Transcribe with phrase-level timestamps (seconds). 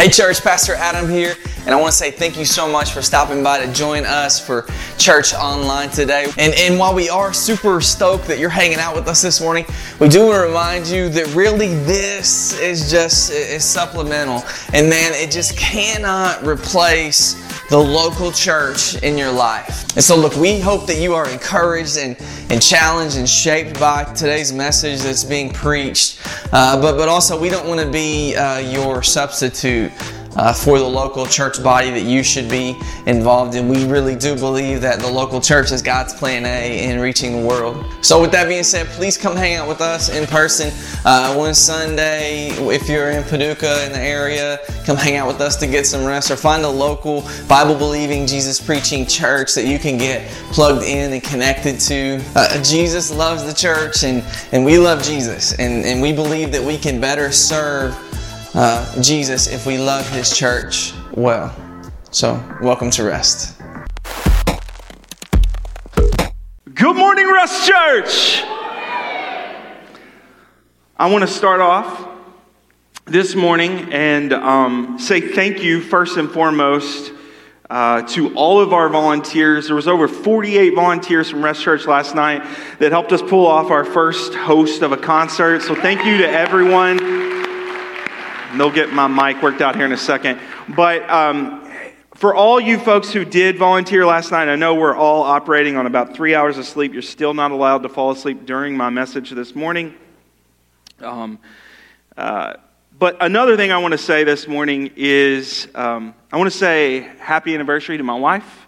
[0.00, 1.34] Hey, church, Pastor Adam here,
[1.66, 4.40] and I want to say thank you so much for stopping by to join us
[4.40, 4.64] for
[4.96, 6.24] church online today.
[6.38, 9.66] And, and while we are super stoked that you're hanging out with us this morning,
[9.98, 14.42] we do want to remind you that really this is just is supplemental.
[14.72, 17.34] And man, it just cannot replace
[17.70, 19.84] the local church in your life.
[19.94, 22.16] And so, look, we hope that you are encouraged and,
[22.50, 26.20] and challenged and shaped by today's message that's being preached.
[26.52, 29.92] Uh, but, but also, we don't want to be uh, your substitute
[30.40, 33.68] uh, for the local church body that you should be involved in.
[33.68, 37.46] We really do believe that the local church is God's plan A in reaching the
[37.46, 37.84] world.
[38.00, 40.72] So, with that being said, please come hang out with us in person
[41.04, 42.48] uh, one Sunday.
[42.52, 46.06] If you're in Paducah in the area, come hang out with us to get some
[46.06, 50.84] rest or find a local Bible believing, Jesus preaching church that you can get plugged
[50.84, 52.22] in and connected to.
[52.34, 56.62] Uh, Jesus loves the church and, and we love Jesus, and, and we believe that
[56.62, 57.94] we can better serve
[58.54, 61.54] uh, Jesus if we love His church well.
[62.10, 63.60] So, welcome to Rest.
[66.74, 68.42] Good morning, Rest Church.
[70.96, 72.08] I want to start off
[73.06, 77.12] this morning and um, say thank you first and foremost
[77.70, 79.66] uh, to all of our volunteers.
[79.66, 82.42] There was over 48 volunteers from Rest Church last night
[82.80, 85.62] that helped us pull off our first host of a concert.
[85.62, 87.39] So thank you to everyone.
[88.56, 90.40] They'll get my mic worked out here in a second.
[90.68, 91.70] But um,
[92.14, 95.86] for all you folks who did volunteer last night, I know we're all operating on
[95.86, 96.92] about three hours of sleep.
[96.92, 99.94] You're still not allowed to fall asleep during my message this morning.
[100.98, 101.38] Um,
[102.16, 102.54] uh,
[102.98, 107.00] but another thing I want to say this morning is um, I want to say
[107.18, 108.66] happy anniversary to my wife,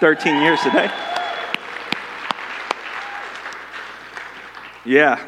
[0.00, 0.90] 13 years today.
[4.86, 5.22] Yeah,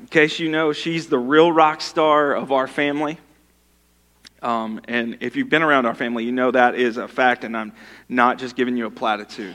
[0.00, 3.18] in case you know, she's the real rock star of our family.
[4.42, 7.56] Um, and if you've been around our family, you know that is a fact, and
[7.56, 7.72] I'm
[8.08, 9.54] not just giving you a platitude.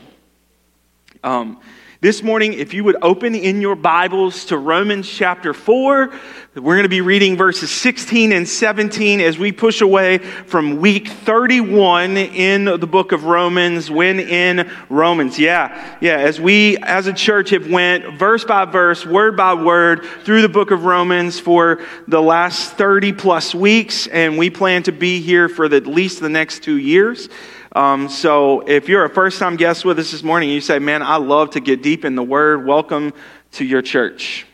[1.23, 1.59] Um,
[1.99, 6.13] this morning, if you would open in your Bibles to Romans chapter 4,
[6.53, 11.07] we're going to be reading verses 16 and 17 as we push away from week
[11.07, 15.39] 31 in the book of Romans, when in Romans.
[15.39, 20.05] Yeah, yeah, as we as a church have went verse by verse, word by word
[20.23, 24.91] through the book of Romans for the last 30 plus weeks, and we plan to
[24.91, 27.27] be here for the, at least the next two years.
[27.73, 31.01] Um, so if you're a first time guest with us this morning, you say, Man,
[31.01, 33.13] I love to get deep in the Word, welcome
[33.53, 34.45] to your church.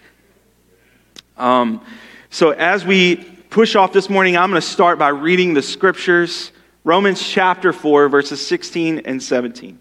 [1.38, 1.86] Um,
[2.30, 3.18] so as we
[3.50, 6.52] push off this morning, I'm going to start by reading the scriptures
[6.84, 9.80] Romans chapter 4, verses 16 and 17.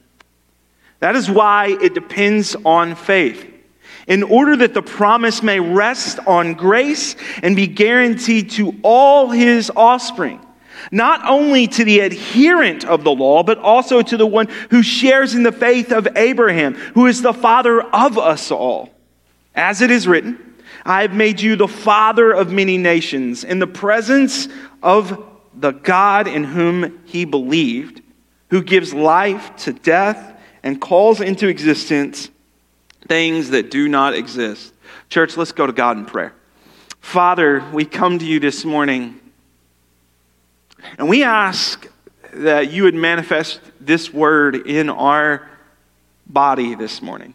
[1.00, 3.48] That is why it depends on faith.
[4.06, 9.70] In order that the promise may rest on grace and be guaranteed to all his
[9.74, 10.40] offspring
[10.90, 15.34] not only to the adherent of the law, but also to the one who shares
[15.34, 18.90] in the faith of Abraham, who is the father of us all.
[19.54, 23.66] As it is written, I have made you the father of many nations in the
[23.66, 24.48] presence
[24.82, 25.22] of
[25.54, 28.02] the God in whom he believed,
[28.50, 32.30] who gives life to death and calls into existence
[33.08, 34.72] things that do not exist.
[35.08, 36.34] Church, let's go to God in prayer.
[37.00, 39.20] Father, we come to you this morning
[40.98, 41.88] and we ask
[42.32, 45.48] that you would manifest this word in our
[46.26, 47.34] body this morning,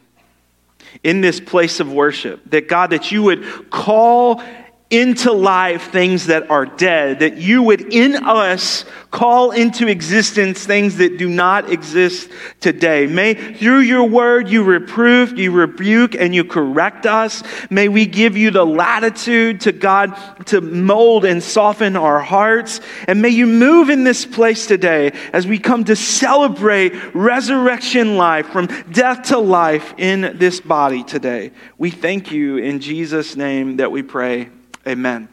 [1.03, 2.41] in this place of worship.
[2.49, 4.41] That God, that you would call
[4.89, 10.97] into life things that are dead, that you would in us call into existence things
[10.97, 12.29] that do not exist
[12.61, 13.05] today.
[13.05, 17.43] May through your word you reprove, you rebuke, and you correct us.
[17.69, 20.15] May we give you the latitude to God
[20.47, 22.79] to mold and soften our hearts.
[23.07, 28.47] And may you move in this place today as we come to celebrate resurrection life
[28.47, 31.51] from death to life in this body today.
[31.77, 34.49] We thank you in Jesus' name that we pray.
[34.87, 35.27] Amen.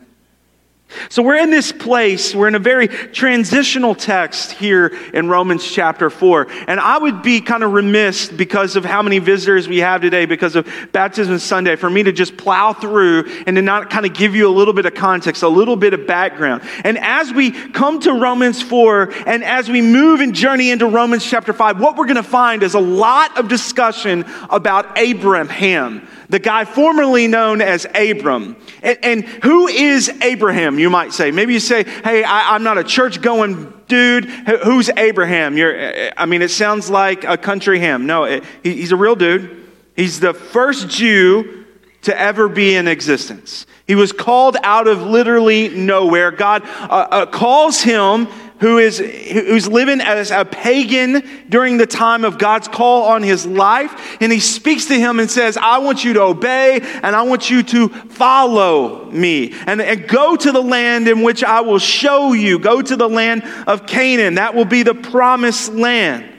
[1.08, 6.08] So we're in this place, we're in a very transitional text here in Romans chapter
[6.08, 6.46] 4.
[6.68, 10.24] And I would be kind of remiss because of how many visitors we have today,
[10.24, 14.14] because of Baptism Sunday, for me to just plow through and to not kind of
[14.14, 16.62] give you a little bit of context, a little bit of background.
[16.84, 21.24] And as we come to Romans 4 and as we move and journey into Romans
[21.24, 26.38] chapter 5, what we're going to find is a lot of discussion about Abraham the
[26.38, 28.56] guy formerly known as Abram.
[28.82, 31.30] And, and, who is Abraham, you might say?
[31.30, 34.24] Maybe you say, hey, I, am not a church going dude.
[34.26, 35.56] Who's Abraham?
[35.56, 38.06] You're, I mean, it sounds like a country ham.
[38.06, 39.64] No, it, he's a real dude.
[39.96, 41.64] He's the first Jew
[42.02, 43.66] to ever be in existence.
[43.86, 46.30] He was called out of literally nowhere.
[46.30, 48.28] God uh, uh, calls him
[48.60, 53.44] who is who's living as a pagan during the time of God's call on his
[53.46, 54.18] life.
[54.20, 57.50] And he speaks to him and says I want you to obey and I want
[57.50, 59.52] you to follow me.
[59.66, 62.58] And, and go to the land in which I will show you.
[62.58, 64.34] Go to the land of Canaan.
[64.34, 66.30] That will be the promised land.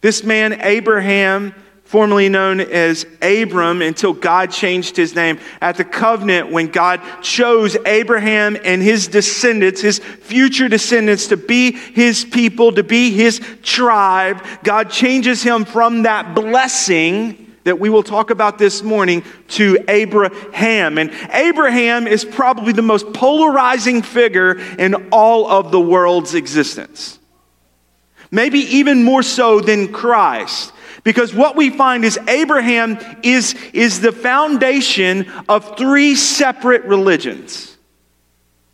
[0.00, 1.54] This man Abraham
[1.94, 5.38] formerly known as Abram, until God changed his name.
[5.60, 11.70] At the covenant, when God chose Abraham and his descendants, his future descendants, to be
[11.70, 18.02] his people, to be his tribe, God changes him from that blessing that we will
[18.02, 20.98] talk about this morning to Abraham.
[20.98, 27.20] And Abraham is probably the most polarizing figure in all of the world's existence.
[28.32, 30.72] Maybe even more so than Christ.
[31.04, 37.76] Because what we find is Abraham is, is the foundation of three separate religions.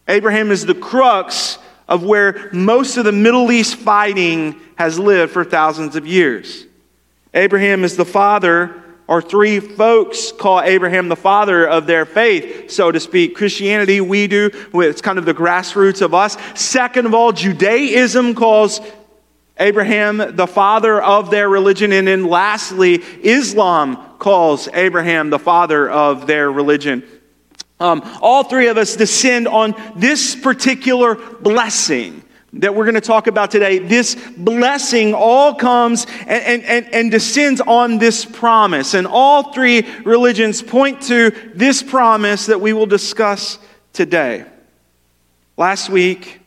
[0.07, 5.45] Abraham is the crux of where most of the Middle East fighting has lived for
[5.45, 6.67] thousands of years.
[7.35, 12.93] Abraham is the father, or three folks call Abraham the father of their faith, so
[12.93, 13.35] to speak.
[13.35, 16.37] Christianity, we do, it's kind of the grassroots of us.
[16.55, 18.81] Second of all, Judaism calls
[19.61, 21.93] Abraham the father of their religion.
[21.93, 27.05] And then lastly, Islam calls Abraham the father of their religion.
[27.79, 32.23] Um, all three of us descend on this particular blessing
[32.55, 33.79] that we're going to talk about today.
[33.79, 38.95] This blessing all comes and, and, and, descends on this promise.
[38.95, 43.59] And all three religions point to this promise that we will discuss
[43.93, 44.45] today.
[45.57, 46.40] Last week,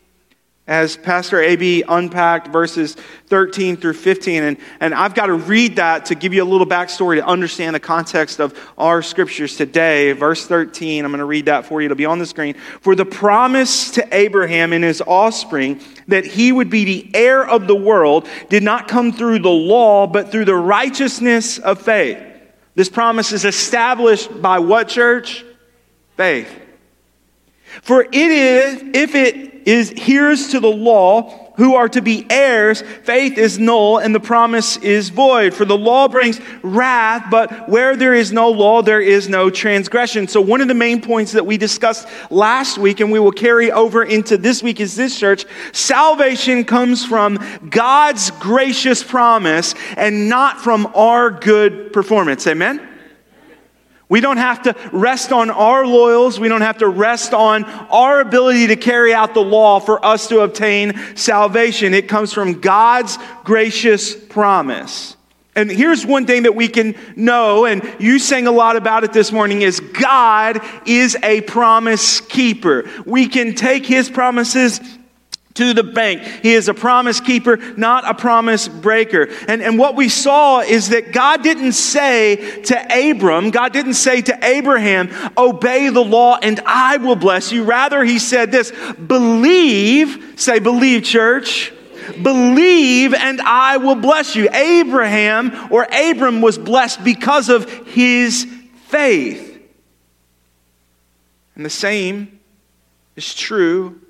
[0.66, 2.96] as Pastor AB unpacked verses
[3.26, 4.42] 13 through 15.
[4.42, 7.74] And, and I've got to read that to give you a little backstory to understand
[7.74, 10.12] the context of our scriptures today.
[10.12, 11.86] Verse 13, I'm going to read that for you.
[11.86, 12.54] It'll be on the screen.
[12.80, 17.66] For the promise to Abraham and his offspring that he would be the heir of
[17.66, 22.18] the world did not come through the law, but through the righteousness of faith.
[22.74, 25.44] This promise is established by what church?
[26.16, 26.63] Faith.
[27.82, 32.82] For it is, if it is hears to the law who are to be heirs,
[33.04, 35.54] faith is null and the promise is void.
[35.54, 40.26] For the law brings wrath, but where there is no law, there is no transgression.
[40.26, 43.70] So, one of the main points that we discussed last week and we will carry
[43.70, 47.38] over into this week is this church salvation comes from
[47.68, 52.46] God's gracious promise and not from our good performance.
[52.46, 52.93] Amen?
[54.14, 56.38] We don't have to rest on our loyals.
[56.38, 60.28] We don't have to rest on our ability to carry out the law for us
[60.28, 61.94] to obtain salvation.
[61.94, 65.16] It comes from God's gracious promise.
[65.56, 69.12] And here's one thing that we can know, and you sang a lot about it
[69.12, 72.88] this morning, is God is a promise keeper.
[73.04, 74.80] We can take his promises
[75.54, 76.22] to the bank.
[76.42, 79.28] He is a promise keeper, not a promise breaker.
[79.46, 84.20] And, and what we saw is that God didn't say to Abram, God didn't say
[84.22, 87.62] to Abraham, obey the law and I will bless you.
[87.62, 91.72] Rather, he said this, believe, say believe church,
[92.20, 94.48] believe and I will bless you.
[94.50, 98.44] Abraham or Abram was blessed because of his
[98.88, 99.52] faith.
[101.54, 102.40] And the same
[103.14, 104.00] is true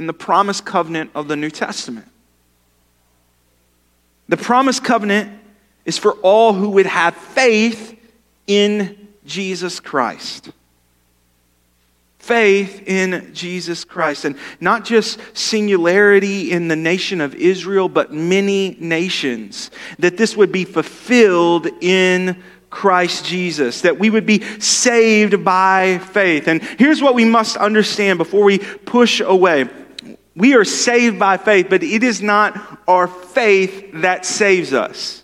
[0.00, 2.08] in the promised covenant of the New Testament.
[4.30, 5.30] The promised covenant
[5.84, 8.00] is for all who would have faith
[8.46, 10.52] in Jesus Christ.
[12.18, 14.24] Faith in Jesus Christ.
[14.24, 19.70] And not just singularity in the nation of Israel, but many nations.
[19.98, 26.48] That this would be fulfilled in Christ Jesus, that we would be saved by faith.
[26.48, 29.68] And here's what we must understand before we push away
[30.40, 35.22] we are saved by faith, but it is not our faith that saves us.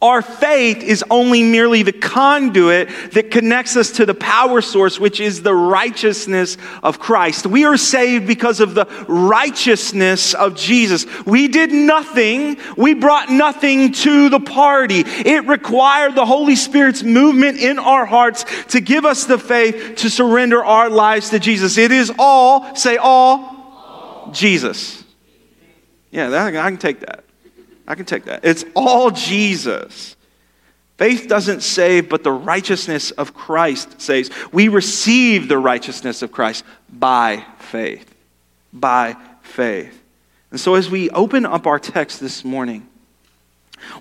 [0.00, 5.18] Our faith is only merely the conduit that connects us to the power source, which
[5.18, 7.46] is the righteousness of Christ.
[7.46, 11.06] We are saved because of the righteousness of Jesus.
[11.24, 12.58] We did nothing.
[12.76, 15.04] We brought nothing to the party.
[15.06, 20.10] It required the Holy Spirit's movement in our hearts to give us the faith to
[20.10, 21.78] surrender our lives to Jesus.
[21.78, 23.53] It is all, say all,
[24.34, 25.02] Jesus.
[26.10, 27.24] Yeah, that, I can take that.
[27.86, 28.44] I can take that.
[28.44, 30.16] It's all Jesus.
[30.96, 34.30] Faith doesn't save, but the righteousness of Christ saves.
[34.52, 38.14] We receive the righteousness of Christ by faith.
[38.72, 40.02] By faith.
[40.50, 42.86] And so, as we open up our text this morning,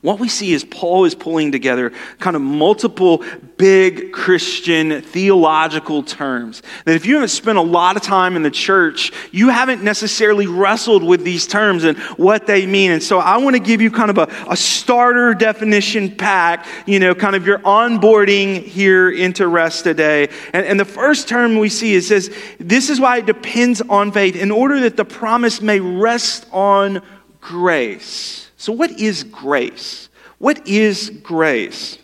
[0.02, 3.24] what we see is Paul is pulling together kind of multiple
[3.58, 6.62] big Christian theological terms.
[6.86, 10.48] That if you haven't spent a lot of time in the church, you haven't necessarily
[10.48, 12.92] wrestled with these terms and what they mean.
[12.92, 17.00] And so I want to give you kind of a, a starter definition pack, you
[17.00, 20.30] know, kind of your onboarding here into rest today.
[20.54, 24.12] And, and the first term we see is says, This is why it depends on
[24.12, 27.02] faith, in order that the promise may rest on
[27.40, 28.43] grace.
[28.64, 30.08] So, what is grace?
[30.38, 31.98] What is grace?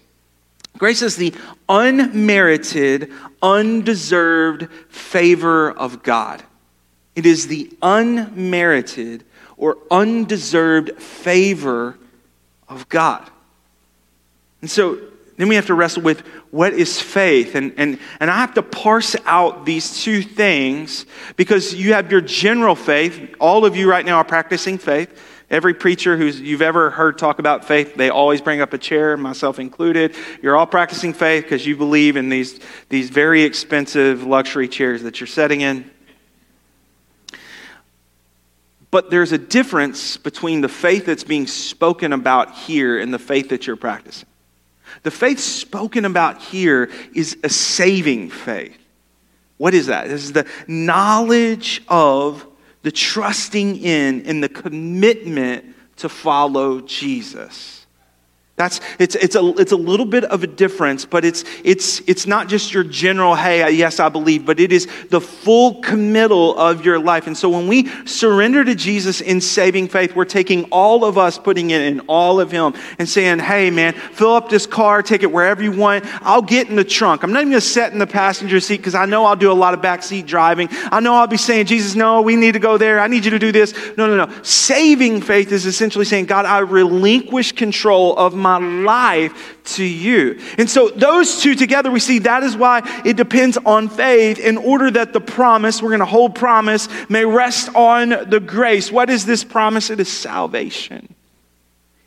[0.78, 1.34] Grace is the
[1.70, 6.44] unmerited, undeserved favor of God.
[7.16, 9.24] It is the unmerited
[9.56, 11.98] or undeserved favor
[12.68, 13.30] of God.
[14.60, 15.00] And so
[15.38, 16.20] then we have to wrestle with
[16.52, 17.56] what is faith.
[17.56, 21.06] And, and, and I have to parse out these two things
[21.38, 23.34] because you have your general faith.
[23.40, 25.18] All of you right now are practicing faith.
[25.50, 29.18] Every preacher who's you've ever heard talk about faith, they always bring up a chair,
[29.18, 30.16] myself included.
[30.44, 35.20] You're all practicing faith because you believe in these, these very expensive luxury chairs that
[35.20, 35.90] you're sitting in.
[38.92, 43.50] But there's a difference between the faith that's being spoken about here and the faith
[43.50, 44.28] that you're practicing.
[45.04, 48.78] The faith spoken about here is a saving faith.
[49.58, 50.08] What is that?
[50.08, 52.46] This is the knowledge of
[52.82, 57.79] the trusting in and the commitment to follow Jesus.
[58.60, 62.28] That's, it's, it's, a, it's a little bit of a difference, but it's, it's, it's
[62.28, 66.84] not just your general, hey, yes, I believe, but it is the full committal of
[66.84, 67.26] your life.
[67.26, 71.40] And so when we surrender to Jesus in saving faith, we're taking all of us,
[71.40, 75.24] putting it in all of Him, and saying, hey, man, fill up this car, take
[75.24, 76.04] it wherever you want.
[76.22, 77.24] I'll get in the trunk.
[77.24, 79.54] I'm not even going to sit in the passenger seat because I know I'll do
[79.54, 80.68] a lot of backseat driving.
[80.92, 83.00] I know I'll be saying, Jesus, no, we need to go there.
[83.00, 83.74] I need you to do this.
[83.96, 84.44] No, no, no.
[84.44, 90.40] Saving faith is essentially saying, God, I relinquish control of my my life to you.
[90.58, 94.58] And so, those two together, we see that is why it depends on faith in
[94.58, 98.92] order that the promise, we're going to hold promise, may rest on the grace.
[98.92, 99.90] What is this promise?
[99.90, 101.14] It is salvation.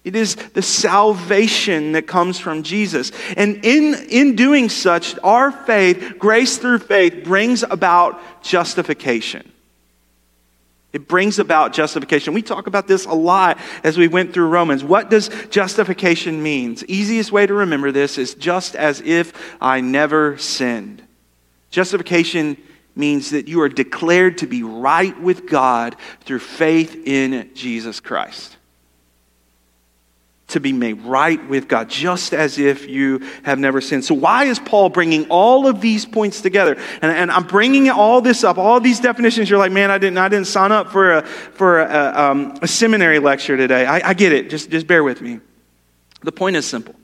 [0.04, 3.12] It is the salvation that comes from Jesus.
[3.37, 9.51] And in, in doing such, our faith, grace through faith, brings about justification.
[10.92, 12.34] It brings about justification.
[12.34, 14.84] We talk about this a lot as we went through Romans.
[14.84, 16.76] What does justification mean?
[16.87, 21.02] Easiest way to remember this is just as if I never sinned.
[21.70, 22.56] Justification
[22.94, 28.58] means that you are declared to be right with God through faith in Jesus Christ
[30.52, 34.04] to be made right with God, just as if you have never sinned.
[34.04, 36.76] So, why is Paul bringing all of these points together?
[37.02, 39.50] And, and I'm bringing all this up, all these definitions.
[39.50, 42.68] You're like, man, I didn't, I didn't sign up for a, for a, um, a
[42.68, 43.85] seminary lecture today.
[43.87, 44.50] I, I get it.
[44.50, 45.40] Just, just bear with me.
[46.23, 46.94] The point is simple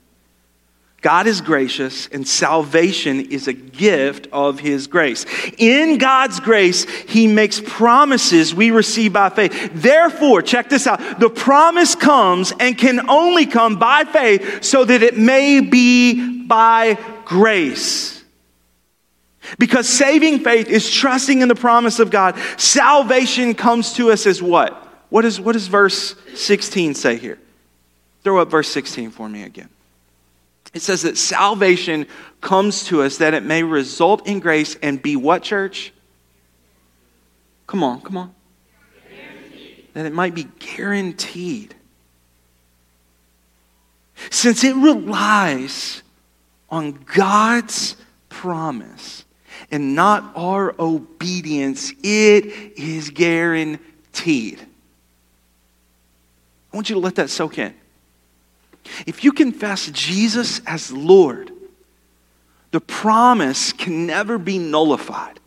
[1.00, 5.26] God is gracious, and salvation is a gift of His grace.
[5.56, 9.70] In God's grace, He makes promises we receive by faith.
[9.74, 15.04] Therefore, check this out the promise comes and can only come by faith so that
[15.04, 18.24] it may be by grace.
[19.56, 22.36] Because saving faith is trusting in the promise of God.
[22.56, 24.74] Salvation comes to us as what?
[25.10, 27.38] What, is, what does verse 16 say here?
[28.24, 29.70] Throw up verse 16 for me again.
[30.74, 32.06] It says that salvation
[32.40, 35.92] comes to us that it may result in grace and be what, church?
[37.66, 38.34] Come on, come on.
[39.10, 39.86] Guaranteed.
[39.94, 41.74] That it might be guaranteed.
[44.30, 46.02] Since it relies
[46.70, 47.96] on God's
[48.28, 49.24] promise
[49.70, 54.60] and not our obedience, it is guaranteed.
[56.72, 57.74] I want you to let that soak in.
[59.06, 61.52] If you confess Jesus as Lord,
[62.70, 65.38] the promise can never be nullified.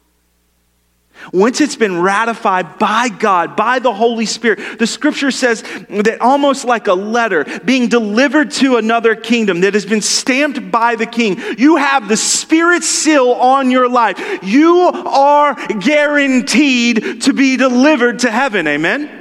[1.31, 6.65] Once it's been ratified by God, by the Holy Spirit, the scripture says that almost
[6.65, 11.39] like a letter being delivered to another kingdom that has been stamped by the king,
[11.57, 14.19] you have the Spirit seal on your life.
[14.41, 18.67] You are guaranteed to be delivered to heaven.
[18.67, 19.20] Amen?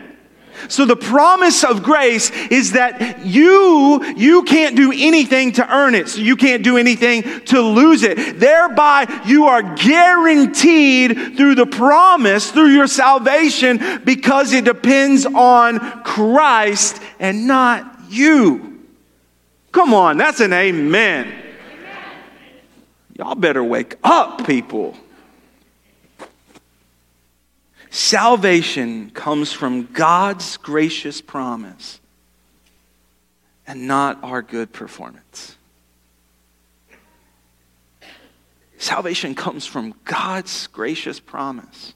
[0.69, 6.09] So the promise of grace is that you, you can't do anything to earn it.
[6.09, 8.39] So you can't do anything to lose it.
[8.39, 17.01] Thereby, you are guaranteed through the promise, through your salvation, because it depends on Christ
[17.19, 18.81] and not you.
[19.73, 21.33] Come on, that's an amen.
[23.17, 24.97] Y'all better wake up, people.
[27.91, 32.01] Salvation comes from God's gracious promise.
[33.67, 35.57] and not our good performance.
[38.79, 41.95] Salvation comes from God's gracious promise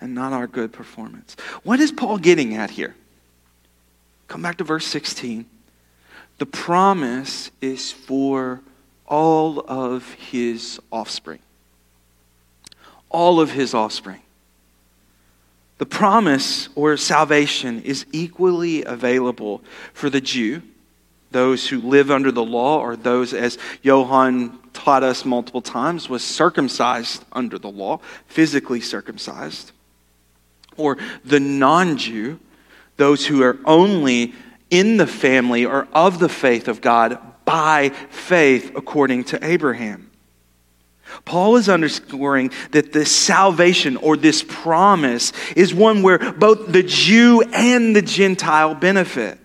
[0.00, 1.36] and not our good performance.
[1.62, 2.96] What is Paul getting at here?
[4.26, 5.46] Come back to verse 16.
[6.38, 8.60] The promise is for
[9.06, 11.38] all of his offspring.
[13.10, 14.22] All of his offspring.
[15.82, 20.62] The promise or salvation is equally available for the Jew,
[21.32, 26.22] those who live under the law, or those, as Johann taught us multiple times, was
[26.22, 27.98] circumcised under the law,
[28.28, 29.72] physically circumcised,
[30.76, 32.38] or the non Jew,
[32.96, 34.34] those who are only
[34.70, 40.11] in the family or of the faith of God by faith according to Abraham.
[41.24, 47.42] Paul is underscoring that this salvation or this promise is one where both the Jew
[47.52, 49.38] and the Gentile benefit.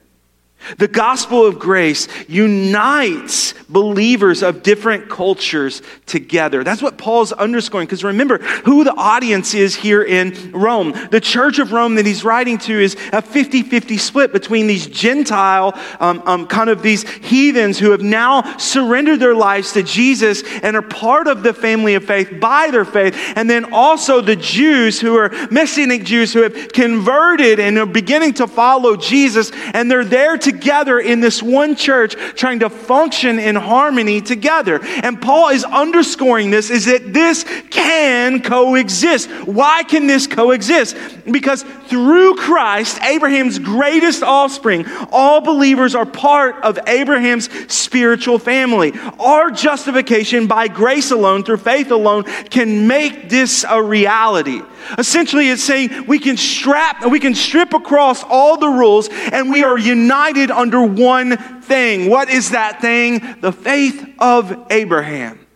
[0.77, 6.63] The gospel of grace unites believers of different cultures together.
[6.63, 7.87] That's what Paul's underscoring.
[7.87, 10.93] Because remember who the audience is here in Rome.
[11.11, 14.87] The church of Rome that he's writing to is a 50 50 split between these
[14.87, 20.43] Gentile, um, um, kind of these heathens who have now surrendered their lives to Jesus
[20.63, 23.15] and are part of the family of faith by their faith.
[23.35, 28.33] And then also the Jews who are Messianic Jews who have converted and are beginning
[28.35, 29.51] to follow Jesus.
[29.73, 34.79] And they're there to together in this one church, trying to function in harmony together.
[34.81, 39.29] And Paul is underscoring this is that this can coexist.
[39.45, 40.95] Why can this coexist?
[41.29, 48.93] Because through Christ, Abraham's greatest offspring, all believers are part of Abraham's spiritual family.
[49.19, 54.61] Our justification by grace alone, through faith alone, can make this a reality.
[54.97, 59.63] Essentially, it's saying we can strap, we can strip across all the rules and we
[59.63, 62.09] are united under one thing.
[62.09, 63.37] What is that thing?
[63.41, 65.47] The faith of Abraham.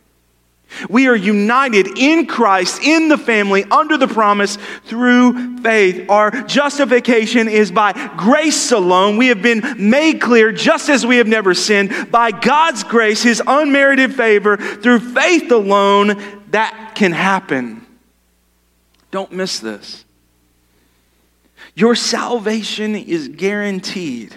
[0.89, 6.09] We are united in Christ, in the family, under the promise through faith.
[6.09, 9.17] Our justification is by grace alone.
[9.17, 13.41] We have been made clear, just as we have never sinned, by God's grace, His
[13.45, 17.80] unmerited favor, through faith alone, that can happen.
[19.11, 20.05] Don't miss this.
[21.75, 24.35] Your salvation is guaranteed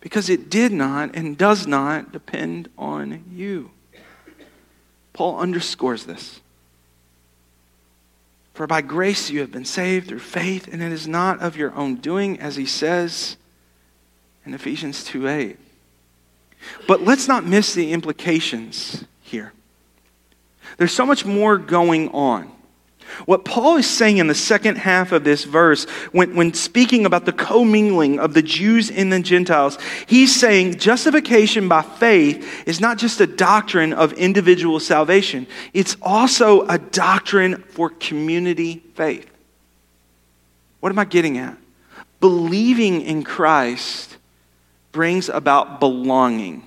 [0.00, 3.70] because it did not and does not depend on you.
[5.12, 6.40] Paul underscores this.
[8.54, 11.72] For by grace you have been saved through faith, and it is not of your
[11.74, 13.36] own doing, as he says
[14.44, 15.58] in Ephesians 2 8.
[16.86, 19.52] But let's not miss the implications here.
[20.76, 22.50] There's so much more going on.
[23.26, 27.24] What Paul is saying in the second half of this verse, when, when speaking about
[27.24, 32.98] the commingling of the Jews and the Gentiles, he's saying justification by faith is not
[32.98, 39.28] just a doctrine of individual salvation, it's also a doctrine for community faith.
[40.80, 41.56] What am I getting at?
[42.20, 44.16] Believing in Christ
[44.92, 46.66] brings about belonging.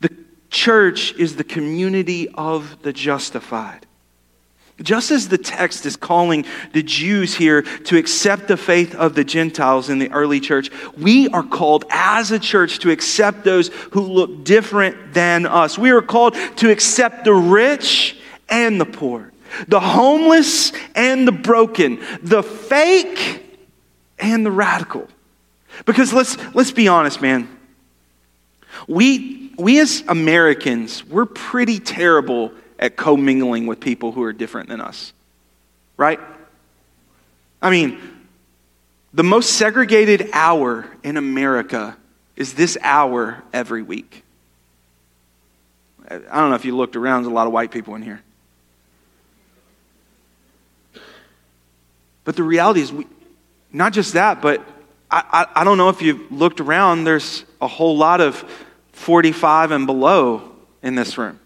[0.00, 0.14] The
[0.50, 3.86] church is the community of the justified.
[4.82, 9.22] Just as the text is calling the Jews here to accept the faith of the
[9.22, 14.00] Gentiles in the early church, we are called as a church to accept those who
[14.00, 15.78] look different than us.
[15.78, 19.32] We are called to accept the rich and the poor,
[19.68, 23.44] the homeless and the broken, the fake
[24.18, 25.06] and the radical.
[25.86, 27.48] Because let's, let's be honest, man.
[28.88, 34.80] We, we as Americans, we're pretty terrible at commingling with people who are different than
[34.80, 35.12] us.
[35.96, 36.20] Right?
[37.62, 38.00] I mean,
[39.12, 41.96] the most segregated hour in America
[42.36, 44.22] is this hour every week.
[46.08, 48.20] I don't know if you looked around, there's a lot of white people in here.
[52.24, 53.06] But the reality is, we,
[53.72, 54.60] not just that, but
[55.10, 58.44] I, I, I don't know if you've looked around, there's a whole lot of
[58.92, 61.38] 45 and below in this room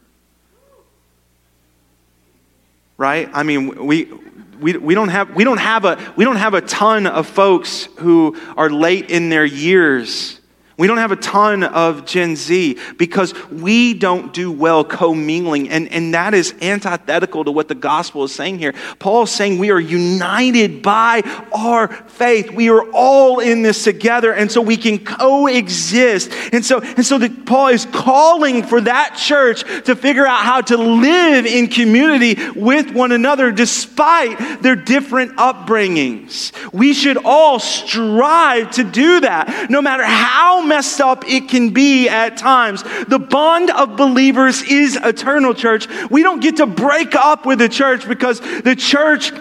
[2.99, 3.31] right?
[3.33, 4.13] I mean, we,
[4.61, 7.89] we, we, don't have, we, don't have a, we don't have a ton of folks
[7.99, 10.38] who are late in their years.
[10.79, 15.71] We don't have a ton of Gen Z because we don't do well commingling.
[15.71, 18.75] And, and that is antithetical to what the gospel is saying here.
[19.01, 22.53] Paul is saying we are united by our faith.
[22.53, 24.33] We are all in this together.
[24.33, 26.31] And so we can coexist.
[26.53, 30.61] And so, and so the, Paul is calling for that church to figure out how
[30.61, 36.53] to live in community with one another despite their different upbringings.
[36.73, 42.09] We should all strive to do that, no matter how messed up it can be
[42.09, 42.85] at times.
[43.09, 45.89] The bond of believers is eternal, church.
[46.11, 49.33] We don't get to break up with the church because the church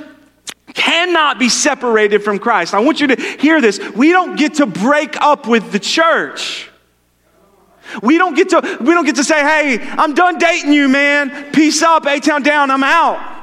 [0.73, 2.73] cannot be separated from Christ.
[2.73, 3.79] I want you to hear this.
[3.95, 6.69] We don't get to break up with the church.
[8.01, 11.51] We don't get to we don't get to say, "Hey, I'm done dating you, man.
[11.53, 13.37] Peace up, A-town down, I'm out."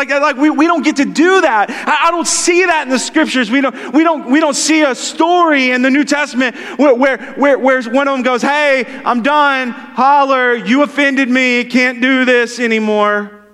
[0.00, 1.68] Like, like we, we don't get to do that.
[1.68, 3.50] I, I, don't see that in the scriptures.
[3.50, 7.18] We don't, we, don't, we don't see a story in the New Testament where, where,
[7.34, 9.68] where, where one of them goes, Hey, I'm done.
[9.68, 11.64] Holler, you offended me.
[11.64, 13.44] Can't do this anymore.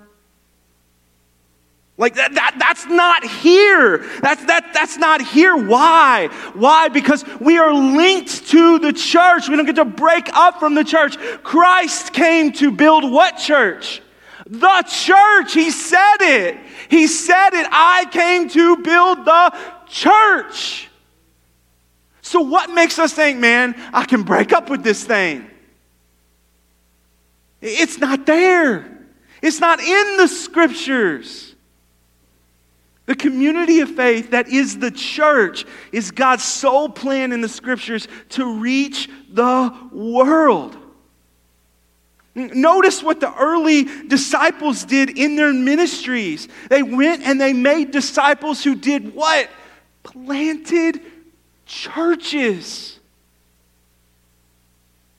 [1.97, 4.05] Like that, that, that's not here.
[4.21, 5.57] That's, that, that's not here.
[5.57, 6.27] Why?
[6.53, 6.87] Why?
[6.87, 9.49] Because we are linked to the church.
[9.49, 11.17] We don't get to break up from the church.
[11.43, 14.01] Christ came to build what church?
[14.49, 15.53] The church.
[15.53, 16.57] He said it.
[16.89, 17.67] He said it.
[17.69, 19.57] I came to build the
[19.87, 20.89] church.
[22.21, 25.49] So, what makes us think, man, I can break up with this thing?
[27.61, 28.99] It's not there,
[29.41, 31.55] it's not in the scriptures.
[33.05, 38.09] The community of faith that is the church is God's sole plan in the scriptures
[38.29, 40.77] to reach the world.
[42.37, 46.47] Notice what the early disciples did in their ministries.
[46.69, 49.49] They went and they made disciples who did what?
[50.03, 51.01] Planted
[51.65, 52.99] churches.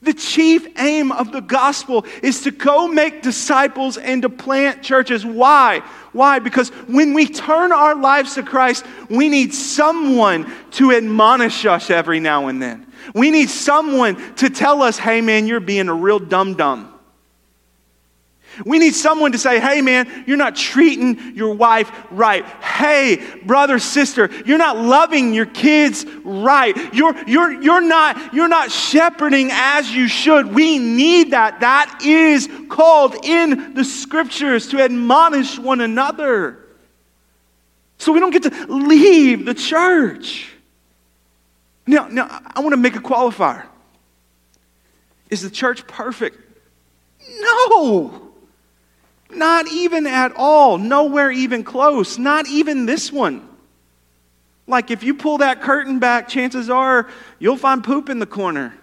[0.01, 5.25] The chief aim of the gospel is to go make disciples and to plant churches.
[5.25, 5.81] Why?
[6.13, 6.39] Why?
[6.39, 12.21] Because when we turn our lives to Christ, we need someone to admonish us every
[12.21, 12.87] now and then.
[13.13, 16.93] We need someone to tell us, hey man, you're being a real dum dum.
[18.65, 22.45] We need someone to say, hey, man, you're not treating your wife right.
[22.45, 26.75] Hey, brother, sister, you're not loving your kids right.
[26.93, 30.53] You're, you're, you're, not, you're not shepherding as you should.
[30.53, 31.61] We need that.
[31.61, 36.65] That is called in the scriptures to admonish one another.
[37.97, 40.51] So we don't get to leave the church.
[41.85, 43.65] Now, now I want to make a qualifier.
[45.29, 46.37] Is the church perfect?
[47.39, 48.28] No.
[49.29, 50.77] Not even at all.
[50.77, 52.17] Nowhere even close.
[52.17, 53.47] Not even this one.
[54.67, 58.75] Like if you pull that curtain back, chances are you'll find poop in the corner.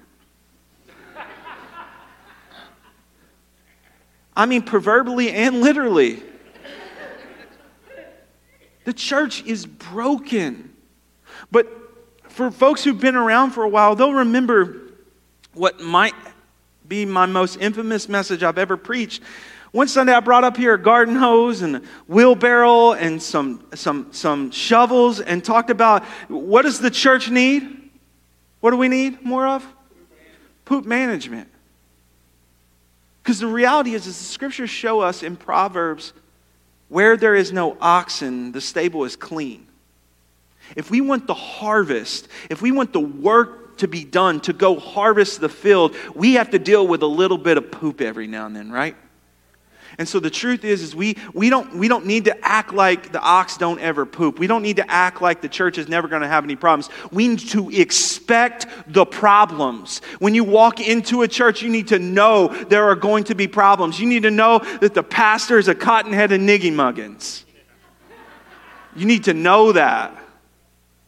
[4.36, 6.22] I mean, proverbially and literally.
[8.84, 10.72] The church is broken.
[11.50, 11.66] But
[12.28, 14.82] for folks who've been around for a while, they'll remember
[15.54, 16.14] what might
[16.86, 19.22] be my most infamous message I've ever preached.
[19.76, 24.10] One Sunday, I brought up here a garden hose and a wheelbarrow and some, some,
[24.10, 27.90] some shovels and talked about what does the church need?
[28.60, 29.66] What do we need more of?
[30.64, 31.50] Poop management.
[33.22, 36.14] Because the reality is, is the scriptures show us in Proverbs
[36.88, 39.66] where there is no oxen, the stable is clean.
[40.74, 44.80] If we want the harvest, if we want the work to be done to go
[44.80, 48.46] harvest the field, we have to deal with a little bit of poop every now
[48.46, 48.96] and then, right?
[49.98, 53.12] And so the truth is, is we, we, don't, we don't need to act like
[53.12, 54.38] the ox don't ever poop.
[54.38, 56.90] We don't need to act like the church is never going to have any problems.
[57.10, 60.02] We need to expect the problems.
[60.18, 63.48] When you walk into a church, you need to know there are going to be
[63.48, 63.98] problems.
[63.98, 67.44] You need to know that the pastor is a cotton-headed niggy muggins.
[68.94, 70.25] You need to know that.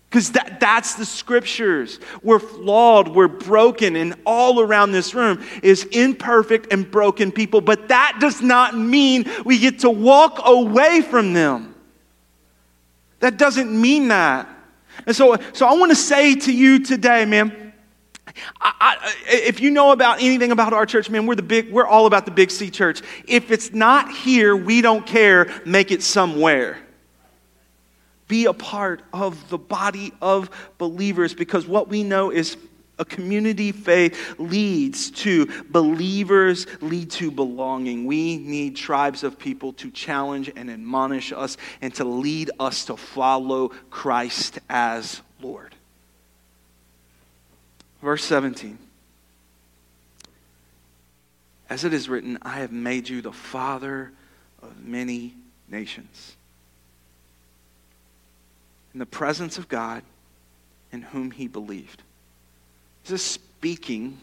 [0.09, 2.01] Because that, that's the scriptures.
[2.23, 7.61] We're flawed, we're broken, and all around this room is imperfect and broken people.
[7.61, 11.75] But that does not mean we get to walk away from them.
[13.21, 14.49] That doesn't mean that.
[15.07, 17.75] And so, so I want to say to you today, man,
[18.61, 21.87] I, I, if you know about anything about our church, man, we're the big, we're
[21.87, 23.03] all about the big C church.
[23.27, 25.61] If it's not here, we don't care.
[25.66, 26.79] Make it somewhere
[28.28, 32.56] be a part of the body of believers because what we know is
[32.98, 38.06] a community faith leads to believers, lead to belonging.
[38.06, 42.96] We need tribes of people to challenge and admonish us and to lead us to
[42.96, 45.74] follow Christ as Lord.
[48.02, 48.78] Verse 17.
[51.70, 54.10] As it is written, I have made you the father
[54.62, 55.34] of many
[55.68, 56.38] nations.
[58.92, 60.03] In the presence of God
[60.92, 62.03] in whom he believed.
[63.05, 64.18] This is speaking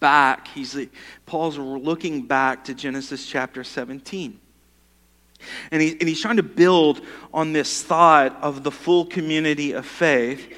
[0.00, 0.48] back.
[0.48, 0.76] He's
[1.24, 4.40] Paul's looking back to Genesis chapter 17.
[5.70, 9.86] And, he, and he's trying to build on this thought of the full community of
[9.86, 10.56] faith.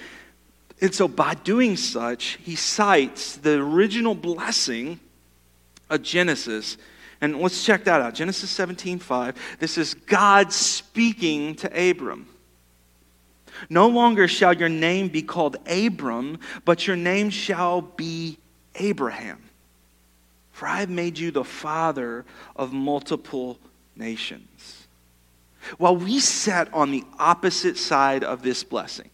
[0.80, 5.00] And so, by doing such, he cites the original blessing
[5.90, 6.76] of Genesis.
[7.20, 8.14] And let's check that out.
[8.14, 9.56] Genesis 17 5.
[9.58, 12.28] This is God speaking to Abram.
[13.68, 18.38] No longer shall your name be called Abram, but your name shall be
[18.76, 19.42] Abraham.
[20.52, 22.24] For I have made you the father
[22.56, 23.58] of multiple
[23.96, 24.86] nations.
[25.76, 29.10] While we sat on the opposite side of this blessing,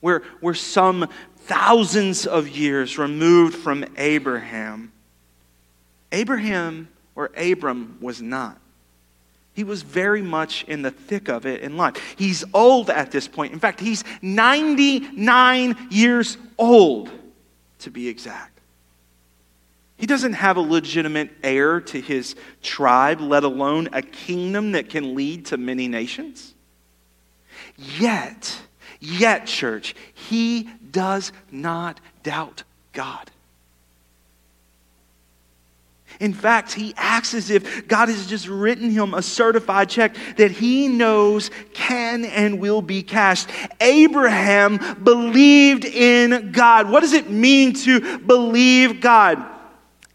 [0.00, 4.92] we're, we're some thousands of years removed from Abraham,
[6.12, 8.60] Abraham or Abram was not.
[9.54, 11.96] He was very much in the thick of it in life.
[12.16, 13.52] He's old at this point.
[13.52, 17.10] In fact, he's 99 years old,
[17.78, 18.58] to be exact.
[19.96, 25.14] He doesn't have a legitimate heir to his tribe, let alone a kingdom that can
[25.14, 26.52] lead to many nations.
[27.76, 28.60] Yet,
[28.98, 33.30] yet, church, he does not doubt God.
[36.20, 40.50] In fact, he acts as if God has just written him a certified check that
[40.50, 43.50] he knows can and will be cashed.
[43.80, 46.90] Abraham believed in God.
[46.90, 49.44] What does it mean to believe God?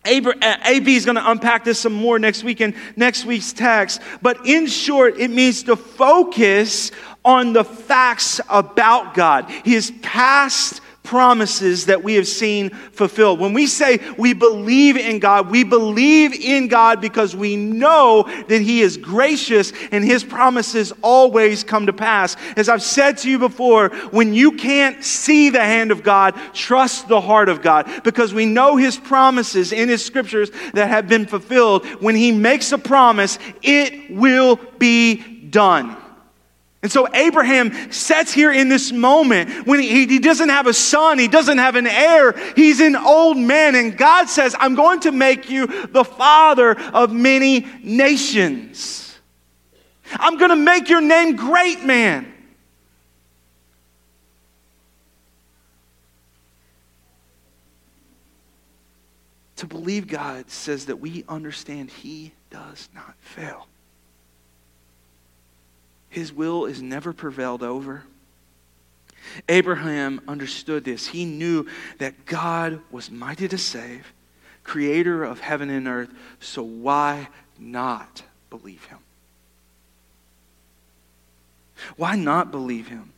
[0.05, 4.01] AB uh, is going to unpack this some more next week in next week's text.
[4.21, 6.91] But in short, it means to focus
[7.25, 13.39] on the facts about God, His past promises that we have seen fulfilled.
[13.39, 18.61] When we say we believe in God, we believe in God because we know that
[18.61, 22.35] He is gracious and His promises always come to pass.
[22.55, 27.07] As I've said to you before, when you can't see the hand of God, trust
[27.07, 31.25] the heart of God because we know His promises in His scriptures that have been
[31.25, 31.87] fulfilled.
[32.03, 35.15] When He makes a promise, it will be
[35.49, 35.97] done.
[36.81, 41.19] And so Abraham sits here in this moment when he, he, doesn't have a son,
[41.19, 45.11] he doesn't have an heir, he's an old man, and God says, I'm going to
[45.11, 49.19] make you the father of many nations.
[50.13, 52.33] I'm going to make your name great, man.
[59.57, 63.67] To believe God says that we understand He does not fail.
[66.09, 68.03] His will is never prevailed over.
[69.47, 71.07] Abraham understood this.
[71.07, 71.67] He knew
[71.99, 74.11] that God was mighty to save,
[74.63, 78.99] creator of heaven and earth, so why not believe him?
[81.95, 83.13] Why not believe him?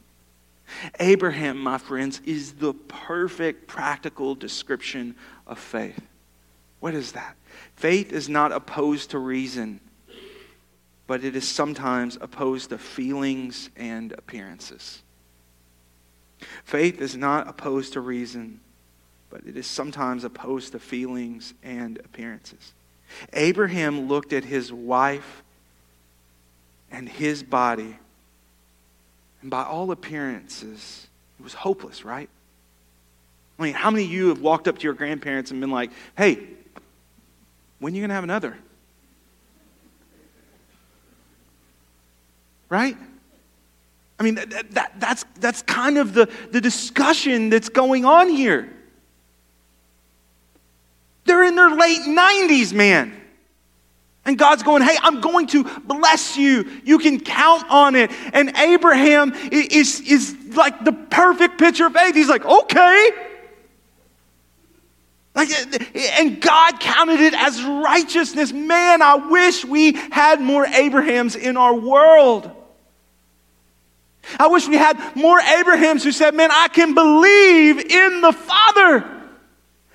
[0.99, 5.99] Abraham, my friends, is the perfect practical description of faith.
[6.79, 7.35] What is that?
[7.75, 9.79] Faith is not opposed to reason
[11.07, 15.01] but it is sometimes opposed to feelings and appearances.
[16.63, 18.59] Faith is not opposed to reason,
[19.29, 22.73] but it is sometimes opposed to feelings and appearances.
[23.33, 25.43] Abraham looked at his wife
[26.91, 27.97] and his body,
[29.41, 31.07] and by all appearances,
[31.39, 32.29] it was hopeless, right?
[33.57, 35.91] I mean, how many of you have walked up to your grandparents and been like,
[36.17, 36.47] hey,
[37.79, 38.57] when are you going to have another?
[42.71, 42.95] Right?
[44.17, 48.71] I mean, that, that, that's, that's kind of the, the discussion that's going on here.
[51.25, 53.13] They're in their late 90s, man.
[54.23, 56.69] And God's going, hey, I'm going to bless you.
[56.85, 58.11] You can count on it.
[58.31, 62.15] And Abraham is, is like the perfect picture of faith.
[62.15, 63.09] He's like, okay.
[65.33, 65.49] Like,
[65.95, 68.53] and God counted it as righteousness.
[68.53, 72.51] Man, I wish we had more Abrahams in our world.
[74.39, 79.21] I wish we had more Abrahams who said, Man, I can believe in the Father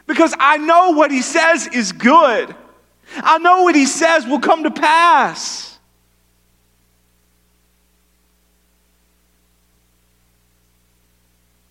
[0.07, 2.55] because I know what he says is good.
[3.17, 5.79] I know what he says will come to pass.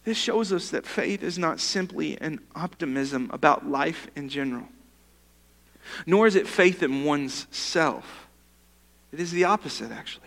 [0.06, 4.68] This shows us that faith is not simply an optimism about life in general,
[6.06, 8.28] nor is it faith in one's self.
[9.12, 10.25] It is the opposite, actually.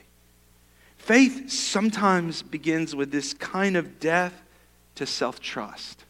[1.09, 4.35] Faith sometimes begins with this kind of death
[4.95, 6.05] to self trust.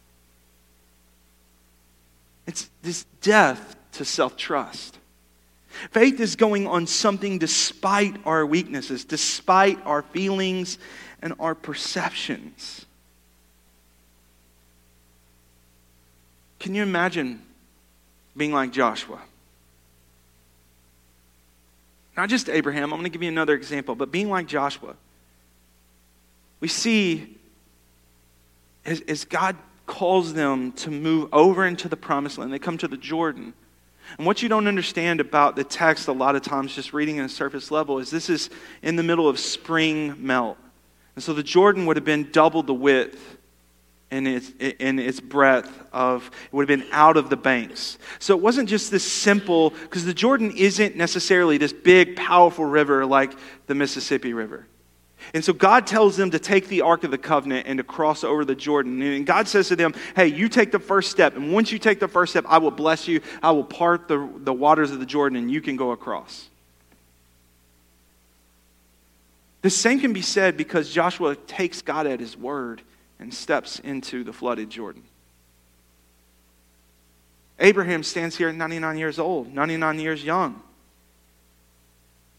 [2.45, 4.97] It's this death to self trust.
[5.91, 10.77] Faith is going on something despite our weaknesses, despite our feelings
[11.21, 12.85] and our perceptions.
[16.59, 17.41] Can you imagine
[18.35, 19.21] being like Joshua?
[22.19, 24.93] Not just Abraham, I'm going to give you another example, but being like Joshua.
[26.59, 27.37] We see
[28.83, 29.55] as, as God
[29.85, 33.53] calls them to move over into the promised land, they come to the Jordan.
[34.17, 37.25] And what you don't understand about the text a lot of times, just reading at
[37.25, 38.49] a surface level, is this is
[38.81, 40.57] in the middle of spring melt.
[41.15, 43.37] And so the Jordan would have been double the width
[44.11, 47.97] in its, in its breadth of, it would have been out of the banks.
[48.17, 53.05] So it wasn't just this simple, because the Jordan isn't necessarily this big, powerful river
[53.05, 53.33] like
[53.67, 54.65] the Mississippi River.
[55.33, 58.23] And so God tells them to take the Ark of the Covenant and to cross
[58.23, 59.01] over the Jordan.
[59.01, 61.35] And God says to them, Hey, you take the first step.
[61.35, 63.21] And once you take the first step, I will bless you.
[63.43, 66.49] I will part the, the waters of the Jordan and you can go across.
[69.61, 72.81] The same can be said because Joshua takes God at his word
[73.19, 75.03] and steps into the flooded Jordan.
[77.59, 80.61] Abraham stands here at 99 years old, 99 years young.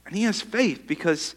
[0.07, 1.35] And he has faith because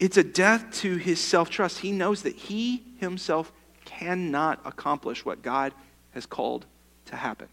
[0.00, 1.78] it's a death to his self trust.
[1.78, 3.52] He knows that he himself
[3.84, 5.72] cannot accomplish what God
[6.14, 6.64] has called
[7.06, 7.48] to happen.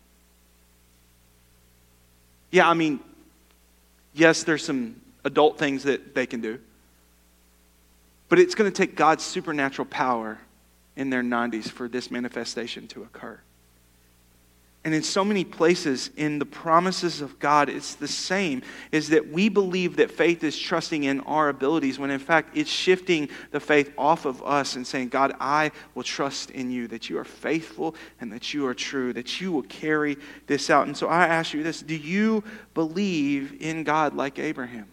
[2.51, 2.99] Yeah, I mean,
[4.13, 6.59] yes, there's some adult things that they can do,
[8.29, 10.39] but it's going to take God's supernatural power
[10.95, 13.39] in their 90s for this manifestation to occur.
[14.85, 19.29] And in so many places in the promises of God, it's the same is that
[19.29, 23.61] we believe that faith is trusting in our abilities when in fact it's shifting the
[23.61, 27.23] faith off of us and saying, God, I will trust in you, that you are
[27.23, 30.87] faithful and that you are true, that you will carry this out.
[30.87, 34.92] And so I ask you this do you believe in God like Abraham?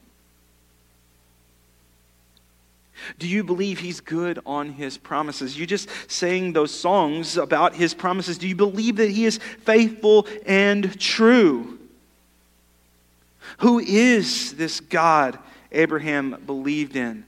[3.18, 5.58] Do you believe he's good on his promises?
[5.58, 8.38] You just sang those songs about his promises.
[8.38, 11.78] Do you believe that he is faithful and true?
[13.58, 15.38] Who is this God
[15.72, 17.24] Abraham believed in?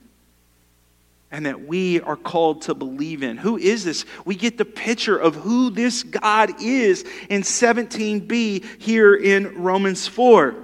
[1.30, 3.38] And that we are called to believe in.
[3.38, 4.04] Who is this?
[4.26, 10.54] We get the picture of who this God is in 17b here in Romans 4.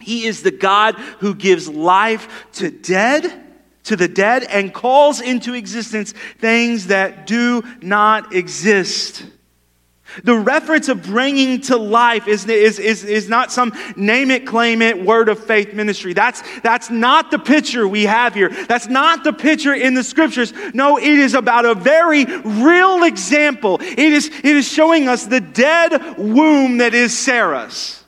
[0.00, 3.49] He is the God who gives life to dead
[3.84, 9.24] to the dead and calls into existence things that do not exist.
[10.24, 14.82] The reference of bringing to life is, is, is, is not some name it, claim
[14.82, 16.14] it word of faith ministry.
[16.14, 18.48] That's, that's not the picture we have here.
[18.66, 20.52] That's not the picture in the scriptures.
[20.74, 23.78] No, it is about a very real example.
[23.80, 27.99] It is, it is showing us the dead womb that is Sarah's.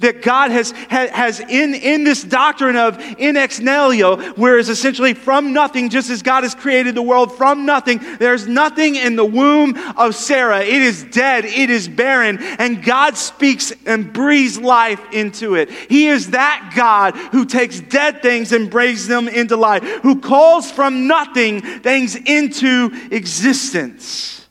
[0.00, 5.52] That God has, has in, in this doctrine of in ex nihilo, whereas essentially from
[5.52, 9.76] nothing, just as God has created the world from nothing, there's nothing in the womb
[9.96, 10.60] of Sarah.
[10.60, 15.68] It is dead, it is barren, and God speaks and breathes life into it.
[15.68, 20.70] He is that God who takes dead things and brings them into life, who calls
[20.70, 24.47] from nothing things into existence.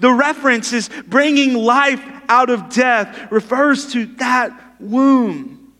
[0.00, 5.72] The reference is bringing life out of death refers to that womb.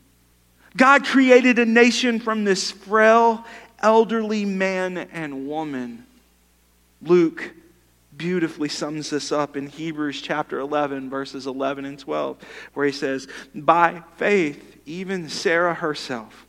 [0.76, 3.44] God created a nation from this frail,
[3.80, 6.04] elderly man and woman.
[7.00, 7.52] Luke
[8.16, 12.38] beautifully sums this up in Hebrews chapter 11, verses 11 and 12,
[12.74, 16.43] where he says, By faith, even Sarah herself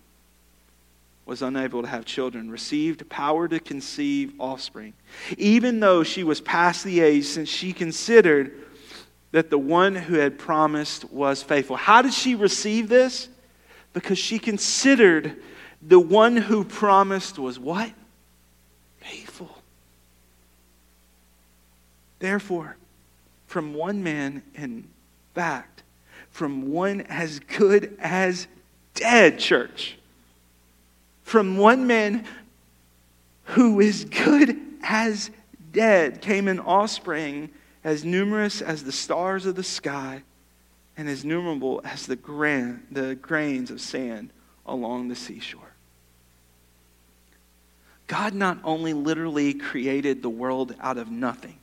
[1.26, 4.94] was unable to have children, received power to conceive offspring,
[5.38, 8.62] even though she was past the age since she considered
[9.32, 11.76] that the one who had promised was faithful.
[11.76, 13.28] How did she receive this?
[13.94, 15.38] Because she considered
[15.82, 17.92] the one who promised was what?
[19.00, 19.58] Faithful.
[22.20, 22.78] Therefore,
[23.48, 24.88] from one man, in
[25.34, 25.84] fact,
[26.30, 28.48] from one as good as
[28.94, 29.98] dead, church,
[31.26, 32.24] from one man
[33.46, 35.32] who is good as
[35.72, 37.50] dead came an offspring
[37.84, 40.22] as numerous as the stars of the sky
[40.96, 44.30] and as numerable as the, gran- the grains of sand
[44.68, 45.74] along the seashore.
[48.06, 51.58] God not only literally created the world out of nothing,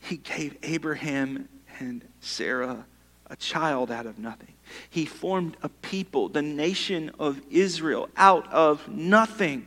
[0.00, 2.86] He gave Abraham and Sarah
[3.28, 4.54] a child out of nothing.
[4.90, 9.66] He formed a people, the nation of Israel, out of nothing.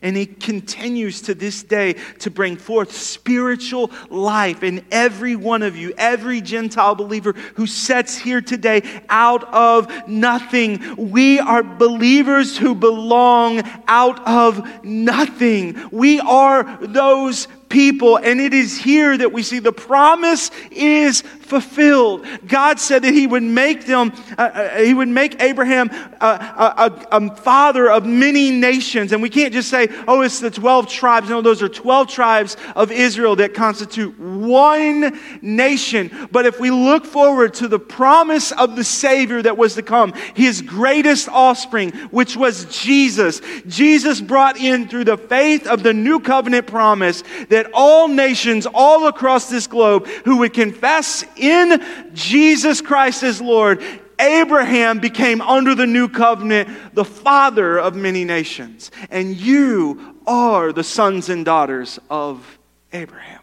[0.00, 5.76] And he continues to this day to bring forth spiritual life in every one of
[5.76, 11.10] you, every Gentile believer who sets here today out of nothing.
[11.10, 15.90] We are believers who belong out of nothing.
[15.90, 18.18] We are those people.
[18.18, 22.26] And it is here that we see the promise is fulfilled.
[22.46, 27.06] God said that He would make them, uh, uh, He would make Abraham a, a,
[27.10, 29.12] a, father of many nations.
[29.12, 31.28] And we can't just say, oh, it's the 12 tribes.
[31.28, 36.28] No, those are 12 tribes of Israel that constitute one nation.
[36.30, 40.12] But if we look forward to the promise of the Savior that was to come,
[40.34, 46.20] His greatest offspring, which was Jesus, Jesus brought in through the faith of the new
[46.20, 51.80] covenant promise that that all nations all across this globe who would confess in
[52.12, 53.80] Jesus Christ as Lord,
[54.18, 58.90] Abraham became under the new covenant the father of many nations.
[59.10, 62.58] And you are the sons and daughters of
[62.92, 63.42] Abraham.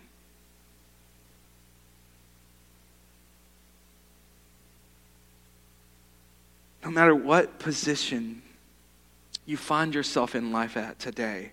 [6.84, 8.41] No matter what position
[9.45, 11.51] you find yourself in life at today,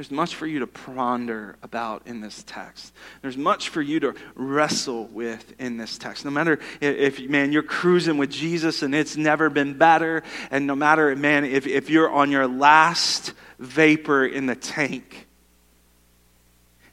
[0.00, 2.94] there's much for you to ponder about in this text.
[3.20, 6.24] There's much for you to wrestle with in this text.
[6.24, 10.74] No matter if, man, you're cruising with Jesus and it's never been better, and no
[10.74, 15.28] matter, man, if, if you're on your last vapor in the tank,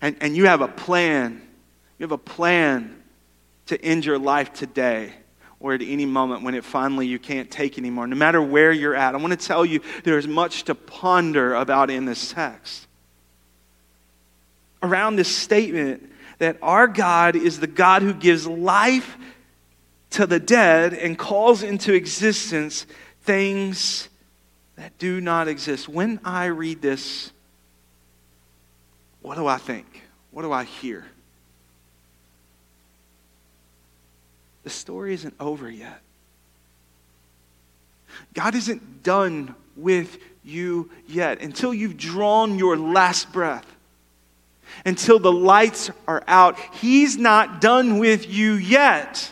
[0.02, 1.42] and, and you have a plan,
[1.98, 3.02] you have a plan
[3.68, 5.14] to end your life today
[5.62, 8.06] or at any moment when it finally you can't take anymore.
[8.06, 11.90] No matter where you're at, I want to tell you there's much to ponder about
[11.90, 12.87] in this text
[14.82, 19.18] around this statement that our God is the God who gives life
[20.12, 22.86] to the dead and calls into existence
[23.24, 24.10] things
[24.76, 25.90] that do not exist.
[25.90, 27.32] When I read this,
[29.22, 30.04] what do I think?
[30.32, 31.06] What do I hear?
[34.64, 36.02] The story isn't over yet.
[38.34, 43.66] God isn't done with you yet until you've drawn your last breath
[44.86, 46.60] until the lights are out.
[46.76, 49.32] He's not done with you yet.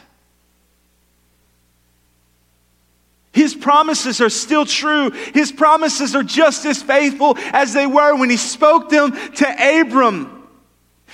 [3.31, 5.11] His promises are still true.
[5.11, 10.47] His promises are just as faithful as they were when he spoke them to Abram.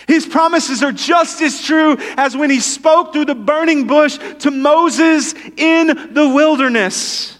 [0.07, 4.51] His promises are just as true as when he spoke through the burning bush to
[4.51, 7.37] Moses in the wilderness.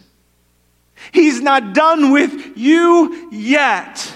[1.12, 4.14] He's not done with you yet.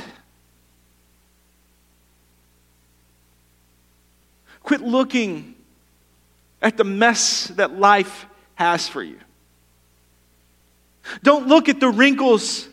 [4.65, 5.53] Quit looking
[6.59, 9.19] at the mess that life has for you.
[11.21, 12.67] Don't look at the wrinkles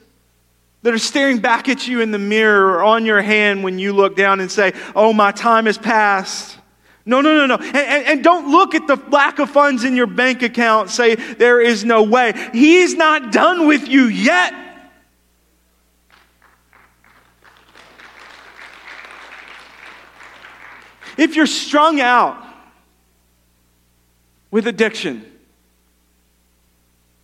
[0.81, 3.93] that are staring back at you in the mirror or on your hand when you
[3.93, 6.57] look down and say, Oh, my time has passed.
[7.05, 7.63] No, no, no, no.
[7.63, 11.17] And, and, and, don't look at the lack of funds in your bank account, say,
[11.17, 12.33] There is no way.
[12.55, 14.55] He's not done with you yet.
[21.17, 22.43] If you're strung out
[24.51, 25.25] with addiction,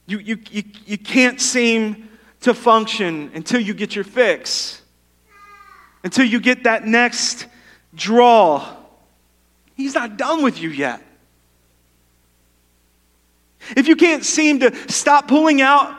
[0.07, 2.09] you, you, you, you can't seem
[2.41, 4.81] to function until you get your fix,
[6.05, 7.47] until you get that next
[7.95, 8.77] draw.
[9.75, 11.03] He's not done with you yet.
[13.77, 15.98] If you can't seem to stop pulling out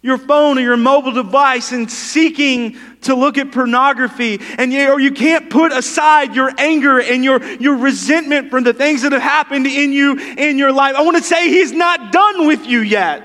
[0.00, 4.40] your phone or your mobile device and seeking to look at pornography.
[4.56, 8.72] And you, or you can't put aside your anger and your, your resentment from the
[8.72, 10.94] things that have happened in you in your life.
[10.94, 13.24] I want to say he's not done with you yet.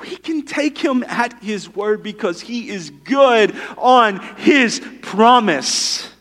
[0.00, 6.13] We can take him at his word because he is good on his promise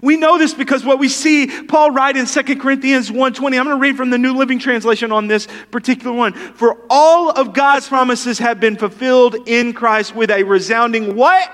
[0.00, 3.58] we know this because what we see Paul write in 2 Corinthians 1:20.
[3.58, 6.32] I'm going to read from the New Living Translation on this particular one.
[6.32, 11.52] For all of God's promises have been fulfilled in Christ with a resounding what?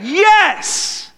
[0.00, 1.10] Yes.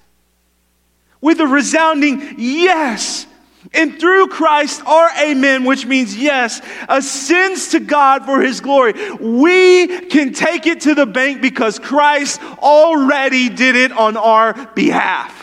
[1.20, 3.26] With a resounding yes.
[3.72, 8.92] And through Christ our amen, which means yes, ascends to God for his glory.
[9.20, 15.41] We can take it to the bank because Christ already did it on our behalf.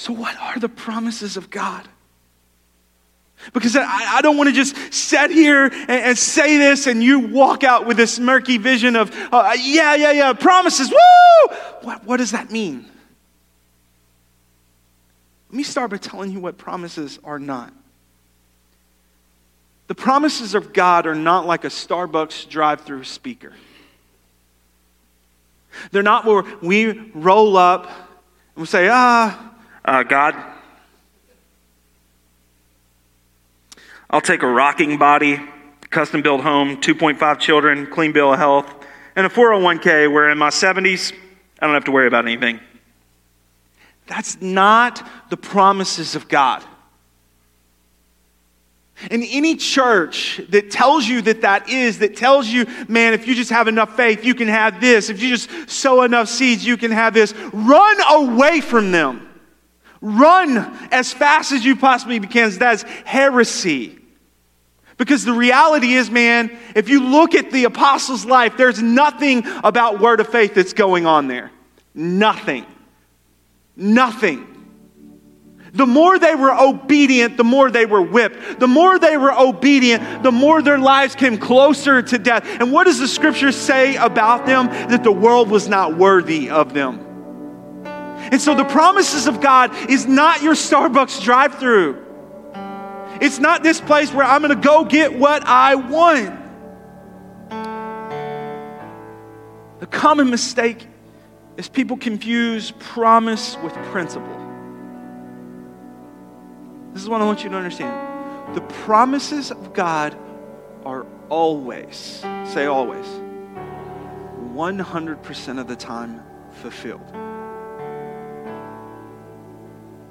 [0.00, 1.86] So, what are the promises of God?
[3.52, 7.18] Because I, I don't want to just sit here and, and, say this and you
[7.28, 11.56] walk out with this murky vision of, uh, yeah, yeah, yeah, promises, woo!
[11.82, 12.86] What, what does that mean?
[15.50, 17.70] Let me start by telling you what promises are not.
[19.88, 23.52] The promises of God are not like a Starbucks drive through speaker.
[25.90, 29.48] They're not where we roll up and we say, ah,
[29.84, 30.34] uh, God,
[34.08, 35.40] I'll take a rocking body,
[35.90, 38.72] custom built home, 2.5 children, clean bill of health,
[39.14, 41.12] and a 401k where in my 70s,
[41.60, 42.60] I don't have to worry about anything.
[44.06, 46.64] That's not the promises of God.
[49.10, 53.34] And any church that tells you that that is, that tells you, man, if you
[53.34, 55.08] just have enough faith, you can have this.
[55.08, 57.32] If you just sow enough seeds, you can have this.
[57.52, 59.29] Run away from them.
[60.00, 60.56] Run
[60.90, 62.50] as fast as you possibly can.
[62.58, 63.98] That's heresy.
[64.96, 70.00] Because the reality is, man, if you look at the apostles' life, there's nothing about
[70.00, 71.50] word of faith that's going on there.
[71.94, 72.66] Nothing.
[73.76, 74.46] Nothing.
[75.72, 78.58] The more they were obedient, the more they were whipped.
[78.58, 82.44] The more they were obedient, the more their lives came closer to death.
[82.60, 84.66] And what does the scripture say about them?
[84.66, 87.06] That the world was not worthy of them.
[88.30, 92.06] And so the promises of God is not your Starbucks drive through.
[93.20, 96.38] It's not this place where I'm going to go get what I want.
[99.80, 100.86] The common mistake
[101.56, 104.36] is people confuse promise with principle.
[106.92, 108.56] This is what I want you to understand.
[108.56, 110.16] The promises of God
[110.84, 111.96] are always,
[112.46, 113.06] say always,
[114.54, 116.22] 100% of the time
[116.52, 117.29] fulfilled.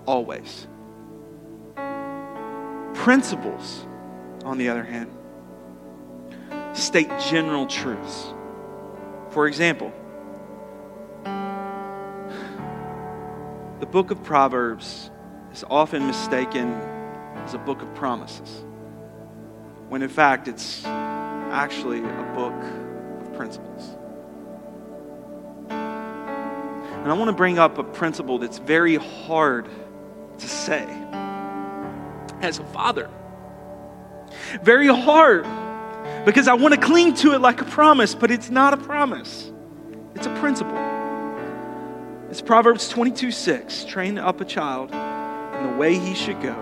[0.09, 0.67] Always.
[2.95, 3.85] Principles,
[4.43, 5.11] on the other hand,
[6.73, 8.33] state general truths.
[9.29, 9.93] For example,
[13.79, 15.11] the book of Proverbs
[15.53, 16.71] is often mistaken
[17.45, 18.65] as a book of promises,
[19.89, 22.55] when in fact it's actually a book
[23.21, 23.95] of principles.
[25.69, 29.69] And I want to bring up a principle that's very hard
[30.39, 30.85] to say
[32.41, 33.09] as a father.
[34.61, 35.45] Very hard
[36.25, 39.51] because I want to cling to it like a promise, but it's not a promise,
[40.15, 40.77] it's a principle.
[42.29, 43.85] It's Proverbs 22 6.
[43.85, 46.53] Train up a child in the way he should go.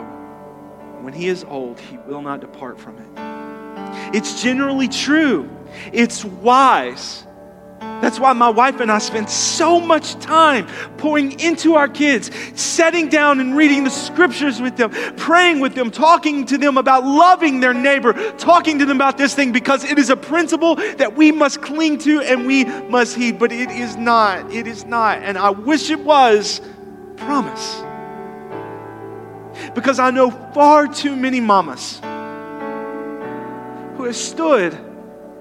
[1.02, 4.16] When he is old, he will not depart from it.
[4.16, 5.50] It's generally true,
[5.92, 7.27] it's wise.
[7.80, 10.68] That's why my wife and I spend so much time
[10.98, 15.90] pouring into our kids, setting down and reading the scriptures with them, praying with them,
[15.90, 19.98] talking to them about loving their neighbor, talking to them about this thing because it
[19.98, 23.40] is a principle that we must cling to and we must heed.
[23.40, 24.52] But it is not.
[24.54, 25.20] It is not.
[25.24, 26.62] And I wish it was.
[27.18, 27.84] Promise.
[29.74, 32.00] Because I know far too many mamas
[33.98, 34.78] who have stood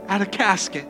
[0.09, 0.89] at a casket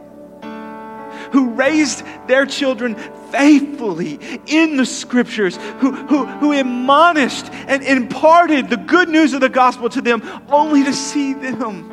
[1.37, 2.95] who raised their children
[3.31, 9.51] faithfully in the scriptures, who, who, who admonished and imparted the good news of the
[9.51, 11.93] gospel to them, only to see them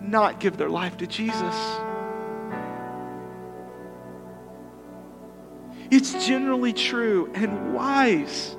[0.00, 1.56] not give their life to Jesus.
[5.90, 8.56] It's generally true and wise,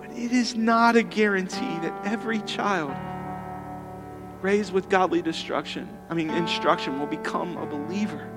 [0.00, 2.90] but it is not a guarantee that every child
[4.42, 8.28] raised with godly destruction, I mean instruction, will become a believer.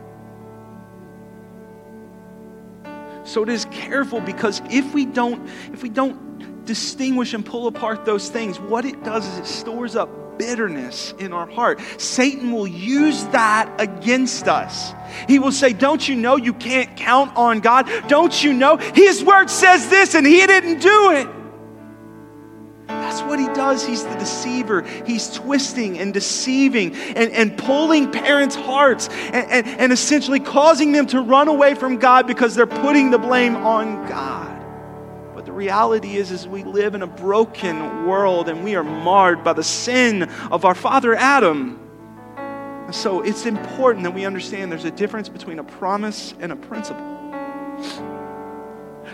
[3.24, 8.06] So it is careful because if we don't, if we don't distinguish and pull apart
[8.06, 11.80] those things, what it does is it stores up bitterness in our heart.
[11.98, 14.94] Satan will use that against us.
[15.28, 17.90] He will say, Don't you know you can't count on God?
[18.08, 21.28] Don't you know His word says this and He didn't do it?
[23.12, 23.86] That's what he does.
[23.86, 24.84] He's the deceiver.
[25.06, 31.08] He's twisting and deceiving and, and pulling parents' hearts and, and, and essentially causing them
[31.08, 34.64] to run away from God because they're putting the blame on God.
[35.36, 39.44] But the reality is, is we live in a broken world and we are marred
[39.44, 41.80] by the sin of our father Adam.
[42.92, 48.21] So it's important that we understand there's a difference between a promise and a principle.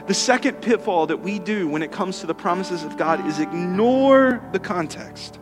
[0.08, 3.40] The second pitfall that we do when it comes to the promises of God is
[3.40, 5.38] ignore the context.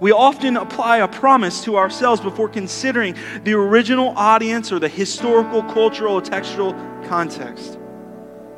[0.00, 5.62] We often apply a promise to ourselves before considering the original audience or the historical,
[5.62, 6.72] cultural, or textual
[7.04, 7.78] context.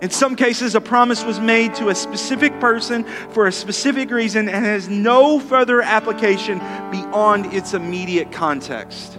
[0.01, 4.49] In some cases, a promise was made to a specific person for a specific reason
[4.49, 6.59] and has no further application
[6.91, 9.19] beyond its immediate context.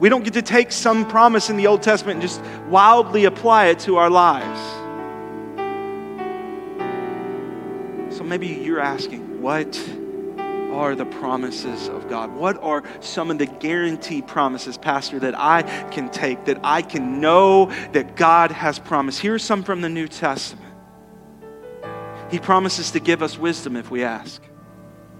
[0.00, 3.66] We don't get to take some promise in the Old Testament and just wildly apply
[3.66, 4.60] it to our lives.
[8.16, 9.76] So maybe you're asking, what
[10.72, 12.32] are the promises of God?
[12.34, 17.20] What are some of the guaranteed promises, Pastor, that I can take, that I can
[17.20, 19.20] know that God has promised?
[19.20, 20.74] Here's some from the New Testament.
[22.30, 24.42] He promises to give us wisdom if we ask.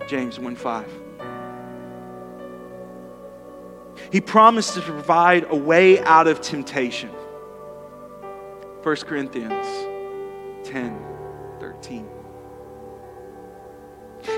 [0.09, 1.04] James 1 5.
[4.11, 7.11] He promised to provide a way out of temptation.
[8.83, 9.67] 1 Corinthians
[10.69, 11.01] 10
[11.61, 12.09] 13.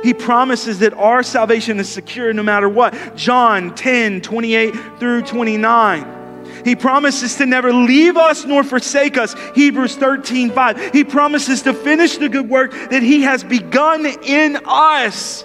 [0.03, 3.17] He promises that our salvation is secure no matter what.
[3.17, 6.17] John 10 28 through 29.
[6.65, 9.35] He promises to never leave us nor forsake us.
[9.55, 10.93] Hebrews 13 5.
[10.93, 15.45] He promises to finish the good work that He has begun in us.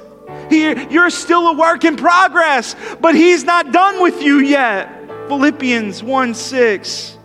[0.49, 4.97] He, you're still a work in progress, but He's not done with you yet.
[5.27, 7.17] Philippians 1 6.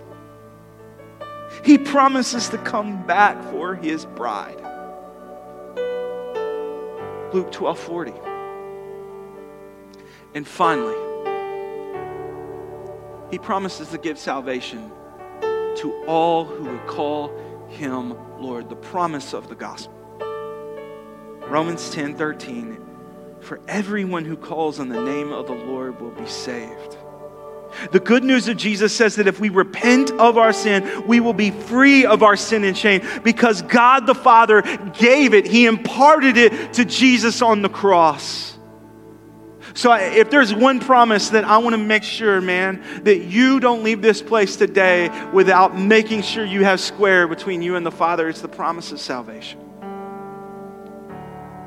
[1.64, 4.62] He promises to come back for His bride.
[7.32, 8.12] Luke 12 40.
[10.34, 10.94] And finally,
[13.30, 14.90] he promises to give salvation
[15.40, 17.36] to all who would call
[17.68, 19.94] him Lord, the promise of the gospel.
[21.48, 22.78] Romans 10 13.
[23.46, 26.96] For everyone who calls on the name of the Lord will be saved.
[27.92, 31.32] The good news of Jesus says that if we repent of our sin, we will
[31.32, 34.62] be free of our sin and shame because God the Father
[34.98, 35.46] gave it.
[35.46, 38.58] He imparted it to Jesus on the cross.
[39.74, 43.84] So, if there's one promise that I want to make sure, man, that you don't
[43.84, 48.28] leave this place today without making sure you have square between you and the Father,
[48.28, 49.65] it's the promise of salvation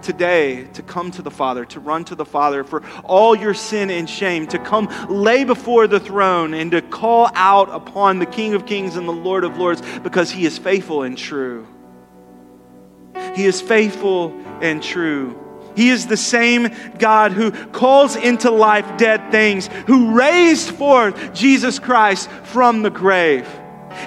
[0.10, 3.91] today to come to the Father, to run to the Father for all your sin
[3.91, 8.55] and shame, to come lay before the throne and to call out upon the King
[8.55, 11.68] of Kings and the Lord of Lords because he is faithful and true.
[13.36, 15.39] He is faithful and true.
[15.76, 21.78] He is the same God who calls into life dead things, who raised forth Jesus
[21.78, 23.47] Christ from the grave.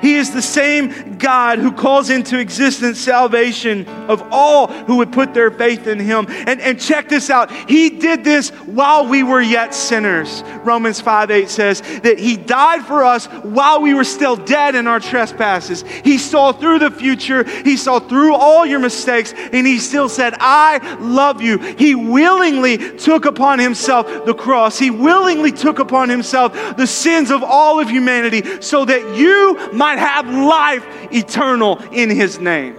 [0.01, 5.34] He is the same God who calls into existence salvation of all who would put
[5.34, 6.26] their faith in Him.
[6.28, 10.43] And, and check this out He did this while we were yet sinners.
[10.64, 14.86] Romans 5 8 says that He died for us while we were still dead in
[14.86, 15.82] our trespasses.
[16.05, 20.34] He saw through the future, He saw through all your mistakes, and He still said,
[20.38, 21.59] I love you.
[21.59, 27.43] He willingly took upon Himself the cross, He willingly took upon Himself the sins of
[27.43, 32.76] all of humanity so that you might have life eternal in his name.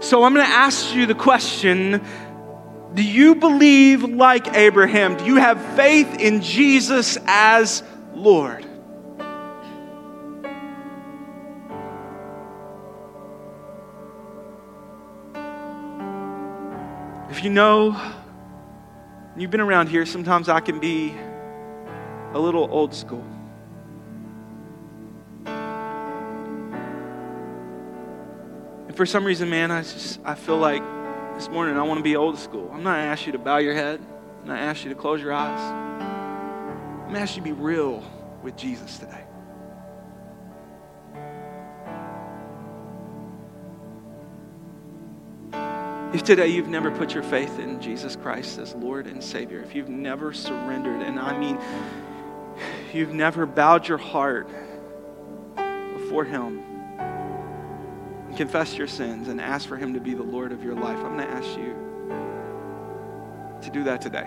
[0.00, 2.00] So I'm going to ask you the question
[2.94, 5.16] Do you believe like Abraham?
[5.16, 7.82] Do you have faith in Jesus as
[8.14, 8.64] Lord?
[17.30, 18.00] If you know
[19.36, 21.14] you've been around here, sometimes I can be
[22.32, 23.24] a little old school.
[28.86, 30.82] And for some reason, man, I just I feel like
[31.34, 32.70] this morning I want to be old school.
[32.72, 34.00] I'm not gonna you to bow your head.
[34.00, 35.60] I'm not gonna ask you to close your eyes.
[35.60, 38.02] I'm gonna you to be real
[38.42, 39.25] with Jesus today.
[46.16, 49.74] If today you've never put your faith in Jesus Christ as Lord and Savior, if
[49.74, 51.58] you've never surrendered, and I mean,
[52.94, 54.48] you've never bowed your heart
[55.98, 56.62] before Him,
[58.28, 60.96] and confessed your sins and asked for Him to be the Lord of your life,
[60.96, 61.74] I'm going to ask you
[63.60, 64.26] to do that today.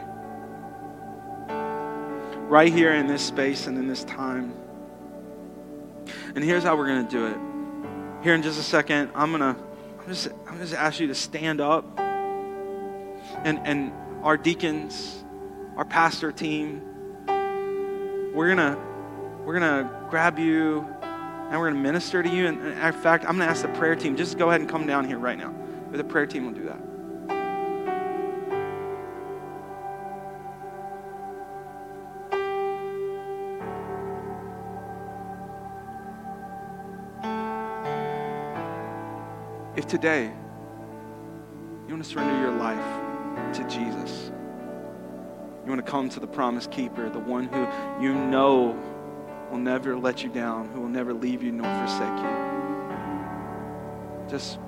[2.47, 4.53] Right here in this space and in this time.
[6.35, 8.23] And here's how we're going to do it.
[8.23, 9.68] Here in just a second, I'm going to
[9.99, 11.85] I'm just, I'm just ask you to stand up.
[13.43, 13.93] And, and
[14.23, 15.23] our deacons,
[15.77, 16.81] our pastor team,
[18.33, 18.77] we're gonna
[19.45, 22.47] we're gonna grab you and we're gonna minister to you.
[22.47, 25.07] And, in fact, I'm gonna ask the prayer team just go ahead and come down
[25.07, 25.53] here right now.
[25.91, 26.88] The prayer team will do that.
[39.75, 40.31] If today
[41.87, 44.31] you want to surrender your life to Jesus,
[45.63, 47.67] you want to come to the promise keeper, the one who
[48.03, 48.75] you know
[49.51, 52.49] will never let you down, who will never leave you nor forsake you.
[54.29, 54.59] Just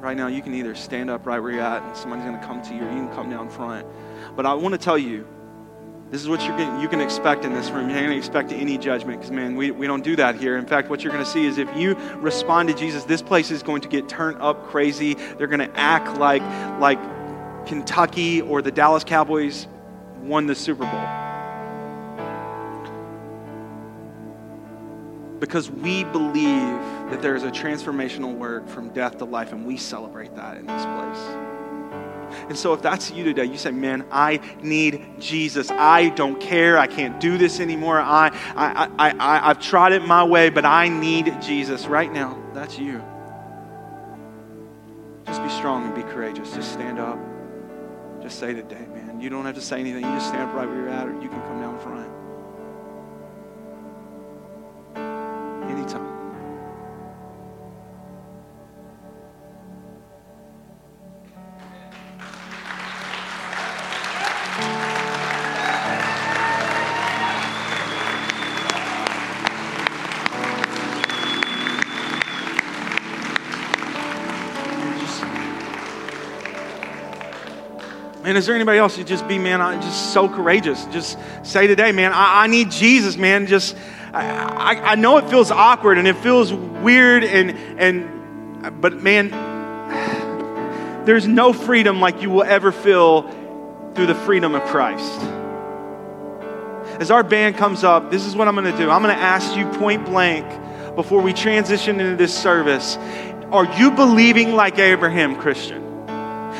[0.00, 2.44] right now, you can either stand up right where you're at and somebody's going to
[2.44, 3.86] come to you, or you can come down front.
[4.34, 5.26] But I want to tell you
[6.10, 7.90] This is what you're you can expect in this room.
[7.90, 10.56] You're not going to expect any judgment because, man, we, we don't do that here.
[10.56, 13.50] In fact, what you're going to see is if you respond to Jesus, this place
[13.50, 15.14] is going to get turned up crazy.
[15.36, 16.42] They're going to act like,
[16.80, 16.98] like
[17.66, 19.66] Kentucky or the Dallas Cowboys
[20.22, 21.08] won the Super Bowl.
[25.40, 26.78] Because we believe
[27.10, 30.66] that there is a transformational work from death to life, and we celebrate that in
[30.66, 31.57] this place.
[32.48, 35.70] And so, if that's you today, you say, Man, I need Jesus.
[35.70, 36.78] I don't care.
[36.78, 38.00] I can't do this anymore.
[38.00, 41.86] I, I, I, I, I've tried it my way, but I need Jesus.
[41.86, 43.02] Right now, that's you.
[45.26, 46.54] Just be strong and be courageous.
[46.54, 47.18] Just stand up.
[48.22, 49.20] Just say today, man.
[49.20, 50.04] You don't have to say anything.
[50.04, 52.08] You just stand up right where you're at, or you can come down front.
[55.70, 56.07] Anytime.
[78.22, 80.84] Man, is there anybody else you just be, man, I'm just so courageous.
[80.86, 83.46] Just say today, man, I, I need Jesus, man.
[83.46, 83.76] Just
[84.12, 89.30] I, I, I know it feels awkward and it feels weird and and but man,
[91.04, 93.22] there's no freedom like you will ever feel
[93.94, 95.20] through the freedom of Christ.
[97.00, 98.90] As our band comes up, this is what I'm gonna do.
[98.90, 102.96] I'm gonna ask you point blank before we transition into this service.
[103.52, 105.87] Are you believing like Abraham, Christian?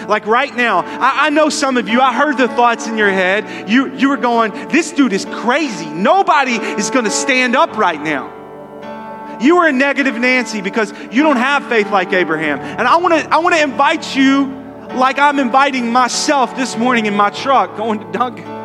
[0.08, 3.10] Like right now, I, I, know some of you, I heard the thoughts in your
[3.10, 3.68] head.
[3.68, 5.84] You, you were going, this dude is crazy.
[5.84, 9.38] Nobody is going to stand up right now.
[9.38, 12.58] You are a negative Nancy because you don't have faith like Abraham.
[12.58, 14.46] And I want to I want to invite you
[14.94, 18.56] like I'm inviting myself this morning in my truck going to Duncan.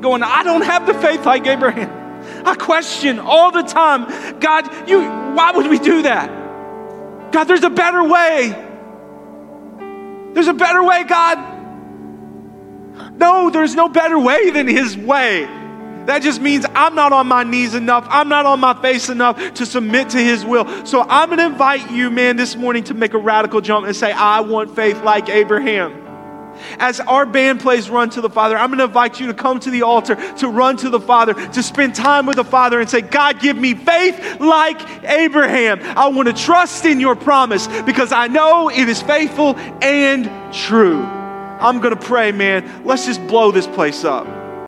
[0.00, 1.90] Going, I don't have the faith like Abraham.
[2.46, 6.30] I question all the time, God, you why would we do that?
[7.32, 8.65] God, there's a better way.
[10.36, 11.38] There's a better way, God.
[13.18, 15.46] No, there's no better way than His way.
[16.04, 18.06] That just means I'm not on my knees enough.
[18.10, 20.84] I'm not on my face enough to submit to His will.
[20.84, 23.96] So I'm going to invite you, man, this morning to make a radical jump and
[23.96, 26.05] say, I want faith like Abraham.
[26.78, 29.60] As our band plays Run to the Father, I'm going to invite you to come
[29.60, 32.88] to the altar, to run to the Father, to spend time with the Father and
[32.88, 35.80] say, God, give me faith like Abraham.
[35.82, 41.02] I want to trust in your promise because I know it is faithful and true.
[41.02, 42.84] I'm going to pray, man.
[42.84, 44.45] Let's just blow this place up.